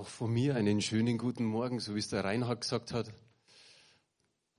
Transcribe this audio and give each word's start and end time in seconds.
Auch 0.00 0.08
von 0.08 0.32
mir 0.32 0.56
einen 0.56 0.80
schönen 0.80 1.18
guten 1.18 1.44
Morgen, 1.44 1.78
so 1.78 1.94
wie 1.94 1.98
es 1.98 2.08
der 2.08 2.24
Reinhard 2.24 2.62
gesagt 2.62 2.94
hat. 2.94 3.12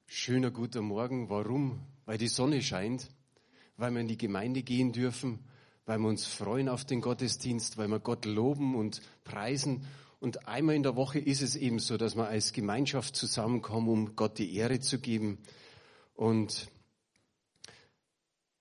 Schöner 0.05 0.51
guter 0.51 0.83
Morgen. 0.83 1.31
Warum? 1.31 1.79
Weil 2.05 2.19
die 2.19 2.28
Sonne 2.28 2.62
scheint, 2.62 3.10
weil 3.75 3.89
wir 3.89 4.01
in 4.01 4.07
die 4.07 4.19
Gemeinde 4.19 4.62
gehen 4.62 4.91
dürfen, 4.91 5.39
weil 5.88 5.97
wir 5.97 6.09
uns 6.09 6.27
freuen 6.27 6.69
auf 6.69 6.85
den 6.85 7.01
Gottesdienst, 7.01 7.79
weil 7.79 7.88
wir 7.88 7.99
Gott 7.99 8.26
loben 8.26 8.76
und 8.76 9.01
preisen. 9.23 9.87
Und 10.19 10.47
einmal 10.47 10.76
in 10.76 10.83
der 10.83 10.96
Woche 10.96 11.17
ist 11.17 11.42
es 11.42 11.55
eben 11.55 11.79
so, 11.79 11.97
dass 11.97 12.15
wir 12.15 12.28
als 12.28 12.53
Gemeinschaft 12.53 13.15
zusammenkommen, 13.15 13.89
um 13.89 14.15
Gott 14.15 14.37
die 14.37 14.55
Ehre 14.55 14.79
zu 14.79 14.99
geben. 14.99 15.39
Und 16.13 16.67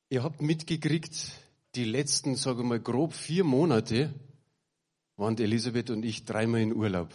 ihr 0.09 0.23
habt 0.23 0.41
mitgekriegt, 0.41 1.33
die 1.75 1.85
letzten, 1.85 2.37
sage 2.37 2.63
mal, 2.63 2.81
grob 2.81 3.13
vier 3.13 3.45
Monate 3.45 4.15
waren 5.21 5.37
Elisabeth 5.39 5.91
und 5.91 6.03
ich 6.05 6.25
dreimal 6.25 6.61
in 6.61 6.75
Urlaub. 6.75 7.15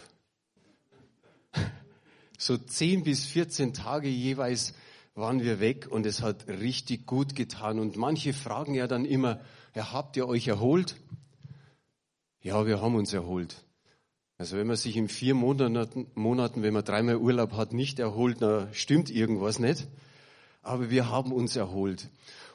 So 2.38 2.58
zehn 2.58 3.02
bis 3.02 3.24
14 3.24 3.72
Tage 3.72 4.08
jeweils 4.08 4.74
waren 5.14 5.42
wir 5.42 5.58
weg 5.58 5.88
und 5.90 6.04
es 6.04 6.20
hat 6.20 6.46
richtig 6.48 7.06
gut 7.06 7.34
getan. 7.34 7.78
Und 7.78 7.96
manche 7.96 8.34
fragen 8.34 8.74
ja 8.74 8.86
dann 8.86 9.06
immer, 9.06 9.40
ja, 9.74 9.94
habt 9.94 10.18
ihr 10.18 10.28
euch 10.28 10.46
erholt? 10.46 10.96
Ja, 12.42 12.66
wir 12.66 12.82
haben 12.82 12.94
uns 12.94 13.14
erholt. 13.14 13.64
Also 14.36 14.58
wenn 14.58 14.66
man 14.66 14.76
sich 14.76 14.98
in 14.98 15.08
vier 15.08 15.34
Monaten, 15.34 16.08
Monaten, 16.14 16.62
wenn 16.62 16.74
man 16.74 16.84
dreimal 16.84 17.16
Urlaub 17.16 17.52
hat, 17.52 17.72
nicht 17.72 17.98
erholt, 17.98 18.42
dann 18.42 18.68
stimmt 18.74 19.08
irgendwas 19.10 19.58
nicht. 19.58 19.88
Aber 20.60 20.90
wir 20.90 21.08
haben 21.08 21.32
uns 21.32 21.56
erholt. 21.56 22.10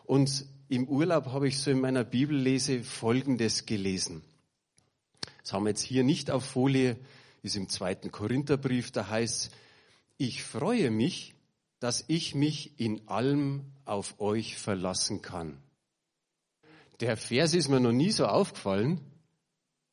Und 0.05 0.45
im 0.70 0.87
Urlaub 0.87 1.25
habe 1.25 1.47
ich 1.47 1.57
so 1.57 1.71
in 1.71 1.81
meiner 1.81 2.03
Bibellese 2.03 2.83
Folgendes 2.83 3.65
gelesen. 3.65 4.21
Das 5.43 5.53
haben 5.53 5.63
wir 5.63 5.69
jetzt 5.69 5.81
hier 5.81 6.03
nicht 6.03 6.31
auf 6.31 6.45
Folie, 6.45 6.97
ist 7.41 7.55
im 7.55 7.70
zweiten 7.70 8.11
Korintherbrief, 8.11 8.91
da 8.91 9.07
heißt, 9.09 9.51
ich 10.17 10.43
freue 10.43 10.91
mich, 10.91 11.33
dass 11.79 12.05
ich 12.07 12.35
mich 12.35 12.79
in 12.79 13.07
allem 13.07 13.65
auf 13.85 14.20
euch 14.20 14.57
verlassen 14.57 15.21
kann. 15.21 15.57
Der 16.99 17.17
Vers 17.17 17.55
ist 17.55 17.70
mir 17.70 17.79
noch 17.79 17.91
nie 17.91 18.11
so 18.11 18.27
aufgefallen, 18.27 19.01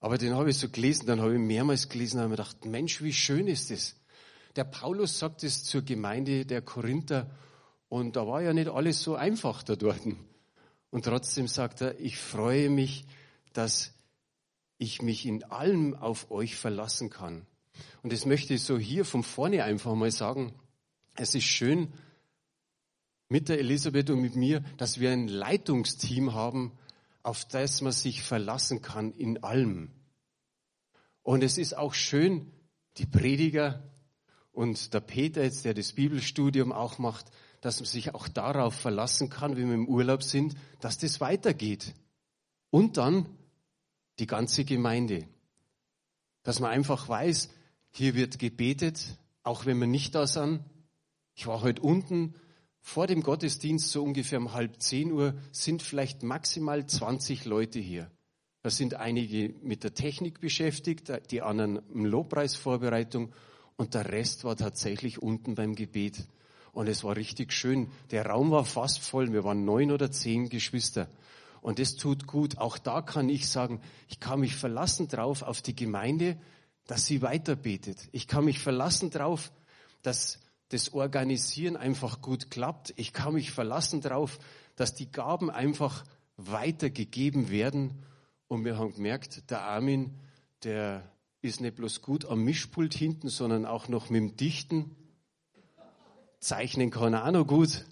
aber 0.00 0.18
den 0.18 0.34
habe 0.34 0.50
ich 0.50 0.58
so 0.58 0.68
gelesen, 0.68 1.06
dann 1.06 1.20
habe 1.20 1.32
ich 1.32 1.40
mehrmals 1.40 1.88
gelesen 1.88 2.16
und 2.18 2.24
habe 2.24 2.30
mir 2.30 2.36
gedacht, 2.36 2.64
Mensch, 2.66 3.02
wie 3.02 3.14
schön 3.14 3.48
ist 3.48 3.70
das. 3.70 3.96
Der 4.56 4.64
Paulus 4.64 5.18
sagt 5.18 5.42
es 5.44 5.64
zur 5.64 5.82
Gemeinde 5.82 6.44
der 6.44 6.60
Korinther 6.60 7.30
und 7.88 8.16
da 8.16 8.26
war 8.26 8.42
ja 8.42 8.52
nicht 8.52 8.68
alles 8.68 9.00
so 9.02 9.14
einfach 9.14 9.62
da 9.62 9.76
dort. 9.76 10.02
Und 10.90 11.04
trotzdem 11.04 11.48
sagt 11.48 11.80
er, 11.80 11.98
ich 11.98 12.18
freue 12.18 12.68
mich, 12.68 13.06
dass 13.52 13.94
ich 14.78 15.02
mich 15.02 15.26
in 15.26 15.44
allem 15.44 15.94
auf 15.94 16.30
euch 16.30 16.56
verlassen 16.56 17.10
kann. 17.10 17.46
Und 18.02 18.12
das 18.12 18.26
möchte 18.26 18.54
ich 18.54 18.62
so 18.62 18.78
hier 18.78 19.04
von 19.04 19.22
vorne 19.22 19.64
einfach 19.64 19.94
mal 19.94 20.10
sagen. 20.10 20.54
Es 21.14 21.34
ist 21.34 21.44
schön 21.44 21.92
mit 23.28 23.48
der 23.48 23.58
Elisabeth 23.58 24.10
und 24.10 24.20
mit 24.20 24.36
mir, 24.36 24.60
dass 24.76 25.00
wir 25.00 25.10
ein 25.10 25.28
Leitungsteam 25.28 26.32
haben, 26.32 26.72
auf 27.22 27.44
das 27.44 27.82
man 27.82 27.92
sich 27.92 28.22
verlassen 28.22 28.80
kann 28.80 29.12
in 29.12 29.42
allem. 29.42 29.90
Und 31.22 31.42
es 31.42 31.58
ist 31.58 31.76
auch 31.76 31.92
schön, 31.92 32.50
die 32.96 33.06
Prediger 33.06 33.82
und 34.52 34.94
der 34.94 35.00
Peter 35.00 35.42
jetzt, 35.42 35.64
der 35.64 35.74
das 35.74 35.92
Bibelstudium 35.92 36.72
auch 36.72 36.98
macht, 36.98 37.26
dass 37.60 37.80
man 37.80 37.86
sich 37.86 38.14
auch 38.14 38.28
darauf 38.28 38.74
verlassen 38.74 39.28
kann, 39.28 39.56
wenn 39.56 39.68
wir 39.68 39.74
im 39.74 39.88
Urlaub 39.88 40.22
sind, 40.22 40.54
dass 40.80 40.98
das 40.98 41.20
weitergeht. 41.20 41.94
Und 42.70 42.96
dann 42.96 43.26
die 44.18 44.26
ganze 44.26 44.64
Gemeinde. 44.64 45.26
Dass 46.42 46.60
man 46.60 46.70
einfach 46.70 47.08
weiß, 47.08 47.50
hier 47.90 48.14
wird 48.14 48.38
gebetet, 48.38 49.18
auch 49.42 49.66
wenn 49.66 49.78
wir 49.78 49.86
nicht 49.86 50.14
da 50.14 50.26
sind. 50.26 50.60
Ich 51.34 51.46
war 51.46 51.62
heute 51.62 51.82
unten 51.82 52.34
vor 52.80 53.06
dem 53.06 53.22
Gottesdienst, 53.22 53.90
so 53.90 54.02
ungefähr 54.02 54.38
um 54.38 54.52
halb 54.52 54.80
zehn 54.80 55.12
Uhr, 55.12 55.34
sind 55.52 55.82
vielleicht 55.82 56.22
maximal 56.22 56.86
20 56.86 57.44
Leute 57.44 57.78
hier. 57.78 58.10
Da 58.62 58.70
sind 58.70 58.94
einige 58.94 59.54
mit 59.62 59.84
der 59.84 59.94
Technik 59.94 60.40
beschäftigt, 60.40 61.12
die 61.30 61.42
anderen 61.42 61.80
im 61.92 62.04
Lobpreisvorbereitung 62.04 63.32
und 63.76 63.94
der 63.94 64.10
Rest 64.10 64.44
war 64.44 64.56
tatsächlich 64.56 65.22
unten 65.22 65.54
beim 65.54 65.74
Gebet. 65.74 66.26
Und 66.72 66.88
es 66.88 67.04
war 67.04 67.16
richtig 67.16 67.52
schön. 67.52 67.90
Der 68.10 68.26
Raum 68.26 68.50
war 68.50 68.64
fast 68.64 69.00
voll. 69.00 69.32
Wir 69.32 69.44
waren 69.44 69.64
neun 69.64 69.90
oder 69.90 70.10
zehn 70.10 70.48
Geschwister. 70.48 71.08
Und 71.60 71.78
das 71.78 71.96
tut 71.96 72.26
gut. 72.26 72.58
Auch 72.58 72.78
da 72.78 73.02
kann 73.02 73.28
ich 73.28 73.48
sagen, 73.48 73.80
ich 74.08 74.20
kann 74.20 74.40
mich 74.40 74.56
verlassen 74.56 75.08
drauf 75.08 75.42
auf 75.42 75.62
die 75.62 75.74
Gemeinde, 75.74 76.38
dass 76.86 77.06
sie 77.06 77.22
weiterbetet. 77.22 78.08
Ich 78.12 78.26
kann 78.26 78.44
mich 78.44 78.58
verlassen 78.60 79.10
drauf, 79.10 79.52
dass 80.02 80.38
das 80.70 80.92
Organisieren 80.92 81.76
einfach 81.76 82.20
gut 82.20 82.50
klappt. 82.50 82.92
Ich 82.96 83.12
kann 83.12 83.34
mich 83.34 83.52
verlassen 83.52 84.00
drauf, 84.00 84.38
dass 84.76 84.94
die 84.94 85.10
Gaben 85.10 85.50
einfach 85.50 86.04
weitergegeben 86.36 87.50
werden. 87.50 88.02
Und 88.48 88.64
wir 88.64 88.78
haben 88.78 88.94
gemerkt, 88.94 89.50
der 89.50 89.62
Armin, 89.62 90.18
der 90.62 91.10
ist 91.42 91.60
nicht 91.60 91.76
bloß 91.76 92.02
gut 92.02 92.24
am 92.24 92.42
Mischpult 92.44 92.94
hinten, 92.94 93.28
sondern 93.28 93.64
auch 93.64 93.88
noch 93.88 94.10
mit 94.10 94.20
dem 94.20 94.36
Dichten. 94.36 94.96
Zeichnen 96.40 96.90
kann 96.90 97.14
er 97.14 97.26
auch 97.26 97.32
noch 97.32 97.46
gut. 97.46 97.86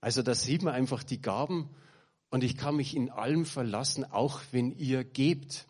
Also 0.00 0.22
da 0.22 0.34
sieht 0.34 0.62
man 0.62 0.74
einfach 0.74 1.02
die 1.02 1.20
Gaben. 1.20 1.70
Und 2.30 2.44
ich 2.44 2.56
kann 2.56 2.76
mich 2.76 2.94
in 2.94 3.10
allem 3.10 3.46
verlassen, 3.46 4.04
auch 4.04 4.40
wenn 4.52 4.72
ihr 4.72 5.04
gebt. 5.04 5.66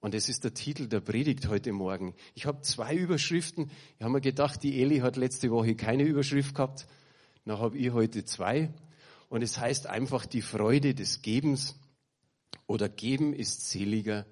Und 0.00 0.14
das 0.14 0.28
ist 0.28 0.44
der 0.44 0.54
Titel 0.54 0.86
der 0.86 1.00
Predigt 1.00 1.48
heute 1.48 1.72
Morgen. 1.72 2.14
Ich 2.34 2.46
habe 2.46 2.60
zwei 2.60 2.94
Überschriften. 2.94 3.70
Ich 3.96 4.02
habe 4.02 4.12
mir 4.12 4.20
gedacht, 4.20 4.62
die 4.62 4.82
Eli 4.82 4.98
hat 4.98 5.16
letzte 5.16 5.50
Woche 5.50 5.74
keine 5.74 6.04
Überschrift 6.04 6.54
gehabt. 6.54 6.86
Dann 7.44 7.58
habe 7.58 7.78
ich 7.78 7.92
heute 7.92 8.24
zwei. 8.24 8.72
Und 9.28 9.42
es 9.42 9.58
heißt 9.58 9.86
einfach 9.86 10.26
die 10.26 10.42
Freude 10.42 10.94
des 10.94 11.22
Gebens 11.22 11.76
oder 12.66 12.88
Geben 12.88 13.32
ist 13.32 13.70
seliger 13.70 14.26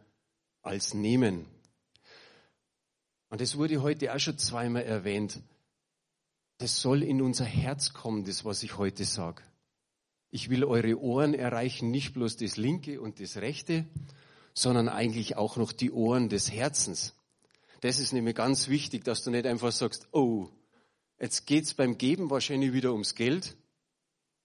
als 0.62 0.94
Nehmen. 0.94 1.46
Und 3.30 3.40
das 3.40 3.56
wurde 3.56 3.82
heute 3.82 4.14
auch 4.14 4.20
schon 4.20 4.38
zweimal 4.38 4.82
erwähnt. 4.82 5.40
Das 6.58 6.80
soll 6.80 7.02
in 7.02 7.20
unser 7.20 7.44
Herz 7.44 7.92
kommen, 7.92 8.24
das, 8.24 8.44
was 8.44 8.62
ich 8.62 8.78
heute 8.78 9.04
sage. 9.04 9.42
Ich 10.34 10.50
will 10.50 10.64
eure 10.64 11.00
Ohren 11.00 11.32
erreichen, 11.32 11.92
nicht 11.92 12.12
bloß 12.12 12.36
das 12.36 12.56
linke 12.56 13.00
und 13.00 13.20
das 13.20 13.36
rechte, 13.36 13.86
sondern 14.52 14.88
eigentlich 14.88 15.36
auch 15.36 15.56
noch 15.56 15.70
die 15.70 15.92
Ohren 15.92 16.28
des 16.28 16.50
Herzens. 16.50 17.14
Das 17.82 18.00
ist 18.00 18.12
nämlich 18.12 18.34
ganz 18.34 18.66
wichtig, 18.66 19.04
dass 19.04 19.22
du 19.22 19.30
nicht 19.30 19.46
einfach 19.46 19.70
sagst, 19.70 20.08
oh, 20.10 20.48
jetzt 21.20 21.46
geht's 21.46 21.74
beim 21.74 21.98
Geben 21.98 22.30
wahrscheinlich 22.30 22.72
wieder 22.72 22.90
ums 22.90 23.14
Geld 23.14 23.56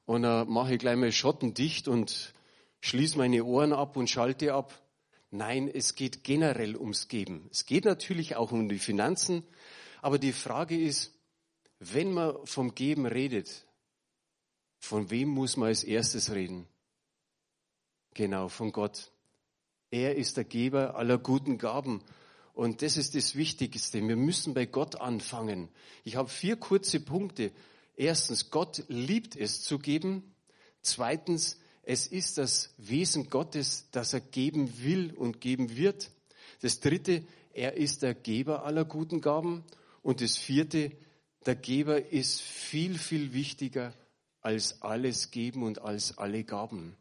und 0.05 0.21
dann 0.21 0.47
mache 0.47 0.73
ich 0.75 0.79
gleich 0.79 0.95
mal 0.95 1.11
Schotten 1.11 1.55
dicht 1.55 1.87
und 1.87 2.35
schließe 2.81 3.17
meine 3.17 3.43
Ohren 3.43 3.73
ab 3.73 3.97
und 3.97 4.11
schalte 4.11 4.53
ab. 4.53 4.79
Nein, 5.31 5.67
es 5.67 5.95
geht 5.95 6.23
generell 6.23 6.77
ums 6.77 7.07
Geben. 7.07 7.47
Es 7.49 7.65
geht 7.65 7.85
natürlich 7.85 8.35
auch 8.35 8.51
um 8.51 8.69
die 8.69 8.77
Finanzen, 8.77 9.41
aber 10.03 10.19
die 10.19 10.33
Frage 10.33 10.79
ist, 10.79 11.15
wenn 11.79 12.11
man 12.11 12.35
vom 12.45 12.75
Geben 12.75 13.07
redet, 13.07 13.65
von 14.79 15.11
wem 15.11 15.29
muss 15.29 15.57
man 15.57 15.67
als 15.67 15.83
erstes 15.83 16.31
reden? 16.31 16.67
Genau, 18.13 18.47
von 18.47 18.71
Gott. 18.71 19.11
Er 19.91 20.15
ist 20.15 20.37
der 20.37 20.45
Geber 20.45 20.95
aller 20.95 21.17
guten 21.17 21.57
Gaben. 21.57 22.01
Und 22.53 22.81
das 22.81 22.97
ist 22.97 23.15
das 23.15 23.35
Wichtigste. 23.35 24.05
Wir 24.07 24.15
müssen 24.15 24.53
bei 24.53 24.65
Gott 24.65 24.99
anfangen. 24.99 25.69
Ich 26.03 26.15
habe 26.15 26.29
vier 26.29 26.55
kurze 26.55 26.99
Punkte. 26.99 27.51
Erstens, 27.95 28.49
Gott 28.49 28.83
liebt 28.87 29.35
es 29.35 29.61
zu 29.61 29.79
geben. 29.79 30.33
Zweitens, 30.81 31.59
es 31.83 32.07
ist 32.07 32.37
das 32.37 32.73
Wesen 32.77 33.29
Gottes, 33.29 33.87
dass 33.91 34.13
er 34.13 34.21
geben 34.21 34.83
will 34.83 35.13
und 35.15 35.41
geben 35.41 35.75
wird. 35.75 36.11
Das 36.61 36.79
dritte, 36.79 37.23
er 37.53 37.75
ist 37.77 38.01
der 38.01 38.13
Geber 38.13 38.63
aller 38.63 38.85
guten 38.85 39.21
Gaben. 39.21 39.63
Und 40.01 40.21
das 40.21 40.37
vierte, 40.37 40.91
der 41.45 41.55
Geber 41.55 42.11
ist 42.11 42.41
viel, 42.41 42.97
viel 42.97 43.33
wichtiger 43.33 43.93
als 44.41 44.81
alles 44.81 45.31
Geben 45.31 45.63
und 45.63 45.81
als 45.81 46.17
alle 46.17 46.43
Gaben. 46.43 46.95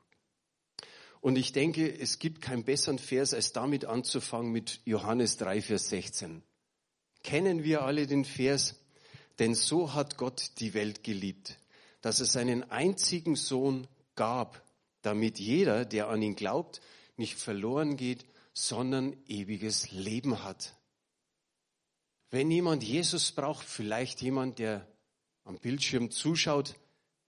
Und 1.21 1.37
ich 1.37 1.53
denke, 1.53 1.99
es 1.99 2.19
gibt 2.19 2.41
keinen 2.41 2.65
besseren 2.65 2.99
Vers, 2.99 3.35
als 3.35 3.53
damit 3.53 3.85
anzufangen 3.85 4.53
mit 4.53 4.81
Johannes 4.85 5.37
3, 5.37 5.63
Vers 5.63 5.89
16. 5.89 6.43
Kennen 7.23 7.65
wir 7.65 7.83
alle 7.83 8.07
den 8.07 8.25
Vers? 8.25 8.77
Denn 9.39 9.55
so 9.55 9.95
hat 9.95 10.17
Gott 10.17 10.53
die 10.59 10.75
Welt 10.75 11.03
geliebt, 11.03 11.59
dass 12.01 12.21
er 12.21 12.27
seinen 12.27 12.71
einzigen 12.71 13.37
Sohn 13.37 13.87
gab, 14.15 14.63
damit 15.03 15.39
jeder, 15.39 15.85
der 15.85 16.09
an 16.09 16.23
ihn 16.23 16.37
glaubt, 16.37 16.81
nicht 17.17 17.37
verloren 17.37 17.97
geht, 17.97 18.25
sondern 18.53 19.17
ewiges 19.27 19.91
Leben 19.91 20.43
hat. 20.43 20.77
Wenn 22.31 22.51
jemand 22.51 22.83
Jesus 22.83 23.33
braucht, 23.33 23.67
vielleicht 23.67 24.21
jemand, 24.21 24.59
der 24.59 24.87
am 25.45 25.59
Bildschirm 25.59 26.11
zuschaut, 26.11 26.75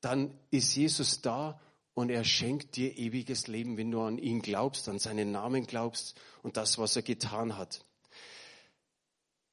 dann 0.00 0.38
ist 0.50 0.74
Jesus 0.74 1.20
da 1.20 1.60
und 1.94 2.10
er 2.10 2.24
schenkt 2.24 2.76
dir 2.76 2.96
ewiges 2.96 3.46
Leben, 3.46 3.76
wenn 3.76 3.90
du 3.90 4.00
an 4.00 4.18
ihn 4.18 4.40
glaubst, 4.42 4.88
an 4.88 4.98
seinen 4.98 5.32
Namen 5.32 5.66
glaubst 5.66 6.18
und 6.42 6.56
das, 6.56 6.78
was 6.78 6.96
er 6.96 7.02
getan 7.02 7.56
hat. 7.56 7.84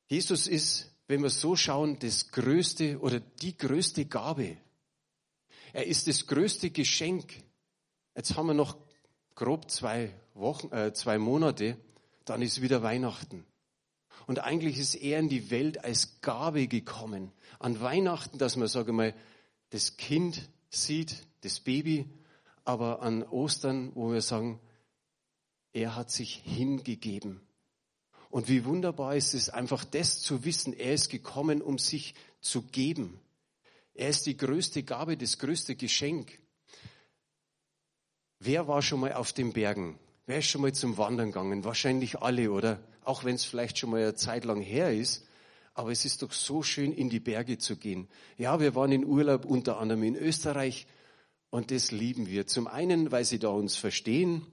Jesus 0.08 0.48
ist, 0.48 0.90
wenn 1.08 1.22
wir 1.22 1.30
so 1.30 1.56
schauen, 1.56 2.00
das 2.00 2.32
größte 2.32 3.00
oder 3.00 3.20
die 3.20 3.58
größte 3.58 4.06
Gabe. 4.06 4.58
Er 5.74 5.88
ist 5.88 6.08
das 6.08 6.28
größte 6.28 6.70
Geschenk. 6.70 7.44
Jetzt 8.16 8.36
haben 8.36 8.48
wir 8.48 8.54
noch 8.54 8.78
grob 9.36 9.70
zwei 9.70 10.14
Wochen, 10.34 10.72
äh, 10.72 10.94
zwei 10.94 11.18
Monate, 11.18 11.78
dann 12.26 12.42
ist 12.42 12.62
wieder 12.62 12.84
Weihnachten. 12.84 13.46
Und 14.26 14.40
eigentlich 14.40 14.78
ist 14.78 14.96
er 14.96 15.20
in 15.20 15.30
die 15.30 15.52
Welt 15.52 15.84
als 15.84 16.20
Gabe 16.22 16.68
gekommen. 16.68 17.32
An 17.60 17.80
Weihnachten, 17.80 18.38
dass 18.38 18.56
man, 18.58 18.68
sage 18.68 18.92
mal, 18.92 19.14
das 19.70 19.98
Kind 19.98 20.50
sieht, 20.70 21.28
das 21.42 21.60
Baby, 21.60 22.06
aber 22.64 23.02
an 23.02 23.24
Ostern, 23.24 23.92
wo 23.96 24.12
wir 24.12 24.22
sagen, 24.22 24.60
er 25.74 25.96
hat 25.96 26.12
sich 26.12 26.42
hingegeben. 26.44 27.42
Und 28.30 28.50
wie 28.50 28.66
wunderbar 28.66 29.16
ist 29.16 29.34
es, 29.34 29.50
einfach 29.50 29.86
das 29.86 30.20
zu 30.20 30.44
wissen, 30.44 30.74
er 30.74 30.94
ist 30.94 31.10
gekommen, 31.10 31.62
um 31.62 31.78
sich 31.78 32.14
zu 32.42 32.62
geben. 32.64 33.20
Er 33.94 34.10
ist 34.10 34.26
die 34.26 34.38
größte 34.38 34.84
Gabe, 34.84 35.18
das 35.18 35.40
größte 35.40 35.76
Geschenk. 35.76 36.40
Wer 38.40 38.68
war 38.68 38.82
schon 38.82 39.00
mal 39.00 39.14
auf 39.14 39.34
den 39.34 39.54
Bergen? 39.54 39.98
Wer 40.26 40.40
ist 40.40 40.48
schon 40.48 40.62
mal 40.62 40.74
zum 40.74 40.98
Wandern 40.98 41.28
gegangen? 41.28 41.64
Wahrscheinlich 41.64 42.20
alle, 42.22 42.52
oder? 42.52 42.80
Auch 43.04 43.24
wenn 43.24 43.36
es 43.36 43.46
vielleicht 43.46 43.80
schon 43.80 43.90
mal 43.90 44.02
eine 44.02 44.16
Zeit 44.16 44.46
lang 44.46 44.62
her 44.62 44.94
ist. 44.94 45.27
Aber 45.78 45.92
es 45.92 46.06
ist 46.06 46.24
doch 46.24 46.32
so 46.32 46.64
schön, 46.64 46.92
in 46.92 47.12
die 47.12 47.20
Berge 47.20 47.60
zu 47.60 47.76
gehen. 47.76 48.08
Ja, 48.36 48.60
wir 48.60 48.74
waren 48.74 48.92
in 48.92 49.06
Urlaub 49.06 49.46
unter 49.46 49.78
anderem 49.78 50.02
in 50.02 50.16
Österreich 50.16 50.88
und 51.52 51.70
das 51.70 51.92
lieben 51.92 52.26
wir. 52.26 52.48
Zum 52.48 52.66
einen, 52.66 53.12
weil 53.12 53.26
sie 53.26 53.38
da 53.38 53.50
uns 53.50 53.76
verstehen 53.76 54.44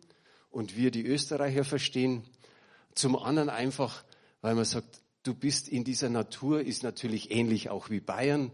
und 0.50 0.76
wir 0.76 0.90
die 0.90 1.06
Österreicher 1.06 1.64
verstehen. 1.64 2.24
Zum 2.94 3.16
anderen 3.16 3.48
einfach, 3.48 4.04
weil 4.42 4.54
man 4.54 4.66
sagt, 4.66 5.00
du 5.22 5.32
bist 5.32 5.70
in 5.70 5.82
dieser 5.82 6.10
Natur, 6.10 6.60
ist 6.60 6.82
natürlich 6.82 7.30
ähnlich 7.30 7.70
auch 7.70 7.88
wie 7.88 8.00
Bayern. 8.00 8.50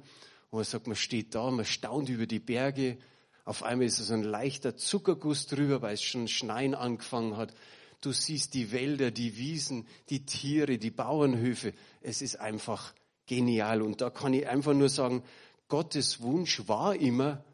Und 0.50 0.58
man 0.58 0.64
sagt, 0.64 0.86
man 0.86 0.94
steht 0.94 1.34
da, 1.34 1.50
man 1.50 1.64
staunt 1.64 2.08
über 2.08 2.26
die 2.26 2.38
Berge. 2.38 2.98
Auf 3.44 3.64
einmal 3.64 3.88
ist 3.88 3.96
so 3.96 4.14
ein 4.14 4.22
leichter 4.22 4.76
Zuckerguss 4.76 5.48
drüber, 5.48 5.82
weil 5.82 5.94
es 5.94 6.04
schon 6.04 6.28
Schneien 6.28 6.76
angefangen 6.76 7.36
hat. 7.36 7.52
Du 8.00 8.12
siehst 8.12 8.54
die 8.54 8.72
Wälder, 8.72 9.10
die 9.10 9.36
Wiesen, 9.36 9.86
die 10.08 10.24
Tiere, 10.24 10.78
die 10.78 10.90
Bauernhöfe. 10.90 11.74
Es 12.00 12.22
ist 12.22 12.36
einfach 12.36 12.94
genial. 13.26 13.82
Und 13.82 14.00
da 14.00 14.10
kann 14.10 14.32
ich 14.32 14.48
einfach 14.48 14.74
nur 14.74 14.88
sagen, 14.88 15.22
Gottes 15.68 16.20
Wunsch 16.20 16.66
war 16.66 16.96
immer 16.96 17.44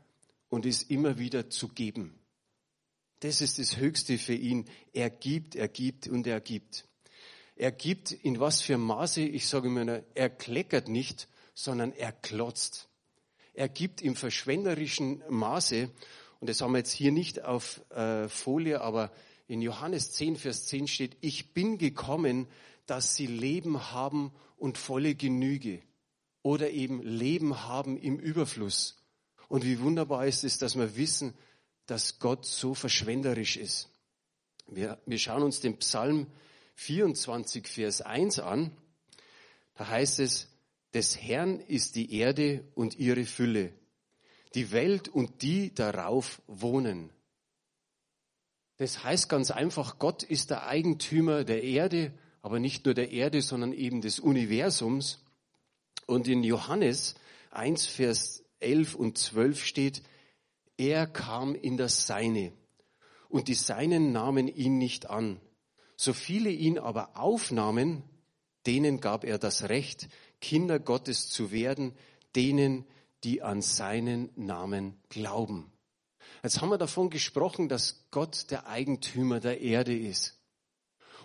und 0.48 0.64
ist 0.64 0.90
immer 0.90 1.18
wieder 1.18 1.50
zu 1.50 1.68
geben. 1.68 2.18
Das 3.20 3.40
ist 3.40 3.58
das 3.58 3.76
Höchste 3.76 4.18
für 4.18 4.34
ihn. 4.34 4.66
Er 4.92 5.10
gibt, 5.10 5.56
er 5.56 5.68
gibt 5.68 6.06
und 6.06 6.26
er 6.26 6.40
gibt. 6.40 6.86
Er 7.56 7.72
gibt 7.72 8.12
in 8.12 8.38
was 8.38 8.60
für 8.60 8.76
Maße, 8.76 9.22
ich 9.22 9.48
sage 9.48 9.68
immer, 9.68 10.02
er 10.14 10.30
kleckert 10.30 10.88
nicht, 10.88 11.28
sondern 11.54 11.92
er 11.92 12.12
klotzt. 12.12 12.88
Er 13.54 13.70
gibt 13.70 14.02
im 14.02 14.14
verschwenderischen 14.14 15.22
Maße, 15.30 15.90
und 16.40 16.50
das 16.50 16.60
haben 16.60 16.72
wir 16.72 16.78
jetzt 16.78 16.92
hier 16.92 17.12
nicht 17.12 17.42
auf 17.42 17.80
äh, 17.90 18.28
Folie, 18.28 18.82
aber 18.82 19.10
in 19.48 19.62
Johannes 19.62 20.12
10, 20.12 20.36
Vers 20.36 20.66
10 20.66 20.88
steht, 20.88 21.16
ich 21.20 21.52
bin 21.52 21.78
gekommen, 21.78 22.48
dass 22.86 23.16
sie 23.16 23.26
Leben 23.26 23.92
haben 23.92 24.32
und 24.56 24.78
volle 24.78 25.14
Genüge 25.14 25.82
oder 26.42 26.70
eben 26.70 27.02
Leben 27.02 27.64
haben 27.64 27.96
im 27.96 28.18
Überfluss. 28.18 29.02
Und 29.48 29.64
wie 29.64 29.80
wunderbar 29.80 30.26
ist 30.26 30.44
es, 30.44 30.58
dass 30.58 30.76
wir 30.76 30.96
wissen, 30.96 31.34
dass 31.86 32.18
Gott 32.18 32.44
so 32.44 32.74
verschwenderisch 32.74 33.56
ist. 33.56 33.88
Wir, 34.68 35.00
wir 35.06 35.18
schauen 35.18 35.42
uns 35.42 35.60
den 35.60 35.78
Psalm 35.78 36.26
24, 36.74 37.68
Vers 37.68 38.02
1 38.02 38.40
an. 38.40 38.70
Da 39.74 39.88
heißt 39.88 40.20
es, 40.20 40.48
des 40.94 41.20
Herrn 41.20 41.60
ist 41.60 41.94
die 41.94 42.14
Erde 42.14 42.64
und 42.74 42.98
ihre 42.98 43.24
Fülle, 43.24 43.72
die 44.54 44.72
Welt 44.72 45.08
und 45.08 45.42
die 45.42 45.74
darauf 45.74 46.40
wohnen. 46.46 47.10
Das 48.78 49.04
heißt 49.04 49.28
ganz 49.28 49.50
einfach, 49.50 49.98
Gott 49.98 50.22
ist 50.22 50.50
der 50.50 50.66
Eigentümer 50.66 51.44
der 51.44 51.62
Erde, 51.62 52.12
aber 52.42 52.58
nicht 52.60 52.84
nur 52.84 52.94
der 52.94 53.10
Erde, 53.10 53.42
sondern 53.42 53.72
eben 53.72 54.00
des 54.00 54.20
Universums. 54.20 55.24
Und 56.06 56.28
in 56.28 56.44
Johannes 56.44 57.14
1, 57.50 57.86
Vers 57.86 58.44
11 58.60 58.94
und 58.94 59.18
12 59.18 59.64
steht, 59.64 60.02
er 60.76 61.06
kam 61.06 61.54
in 61.54 61.76
das 61.76 62.06
Seine 62.06 62.52
und 63.28 63.48
die 63.48 63.54
Seinen 63.54 64.12
nahmen 64.12 64.48
ihn 64.48 64.78
nicht 64.78 65.08
an. 65.08 65.40
So 65.96 66.12
viele 66.12 66.50
ihn 66.50 66.78
aber 66.78 67.16
aufnahmen, 67.16 68.02
denen 68.66 69.00
gab 69.00 69.24
er 69.24 69.38
das 69.38 69.68
Recht, 69.68 70.08
Kinder 70.40 70.78
Gottes 70.78 71.30
zu 71.30 71.50
werden, 71.50 71.94
denen, 72.34 72.84
die 73.24 73.42
an 73.42 73.62
seinen 73.62 74.30
Namen 74.36 74.96
glauben. 75.08 75.72
Jetzt 76.42 76.60
haben 76.60 76.70
wir 76.70 76.78
davon 76.78 77.10
gesprochen, 77.10 77.68
dass 77.68 78.06
Gott 78.10 78.50
der 78.50 78.66
Eigentümer 78.66 79.40
der 79.40 79.60
Erde 79.60 79.96
ist. 79.96 80.38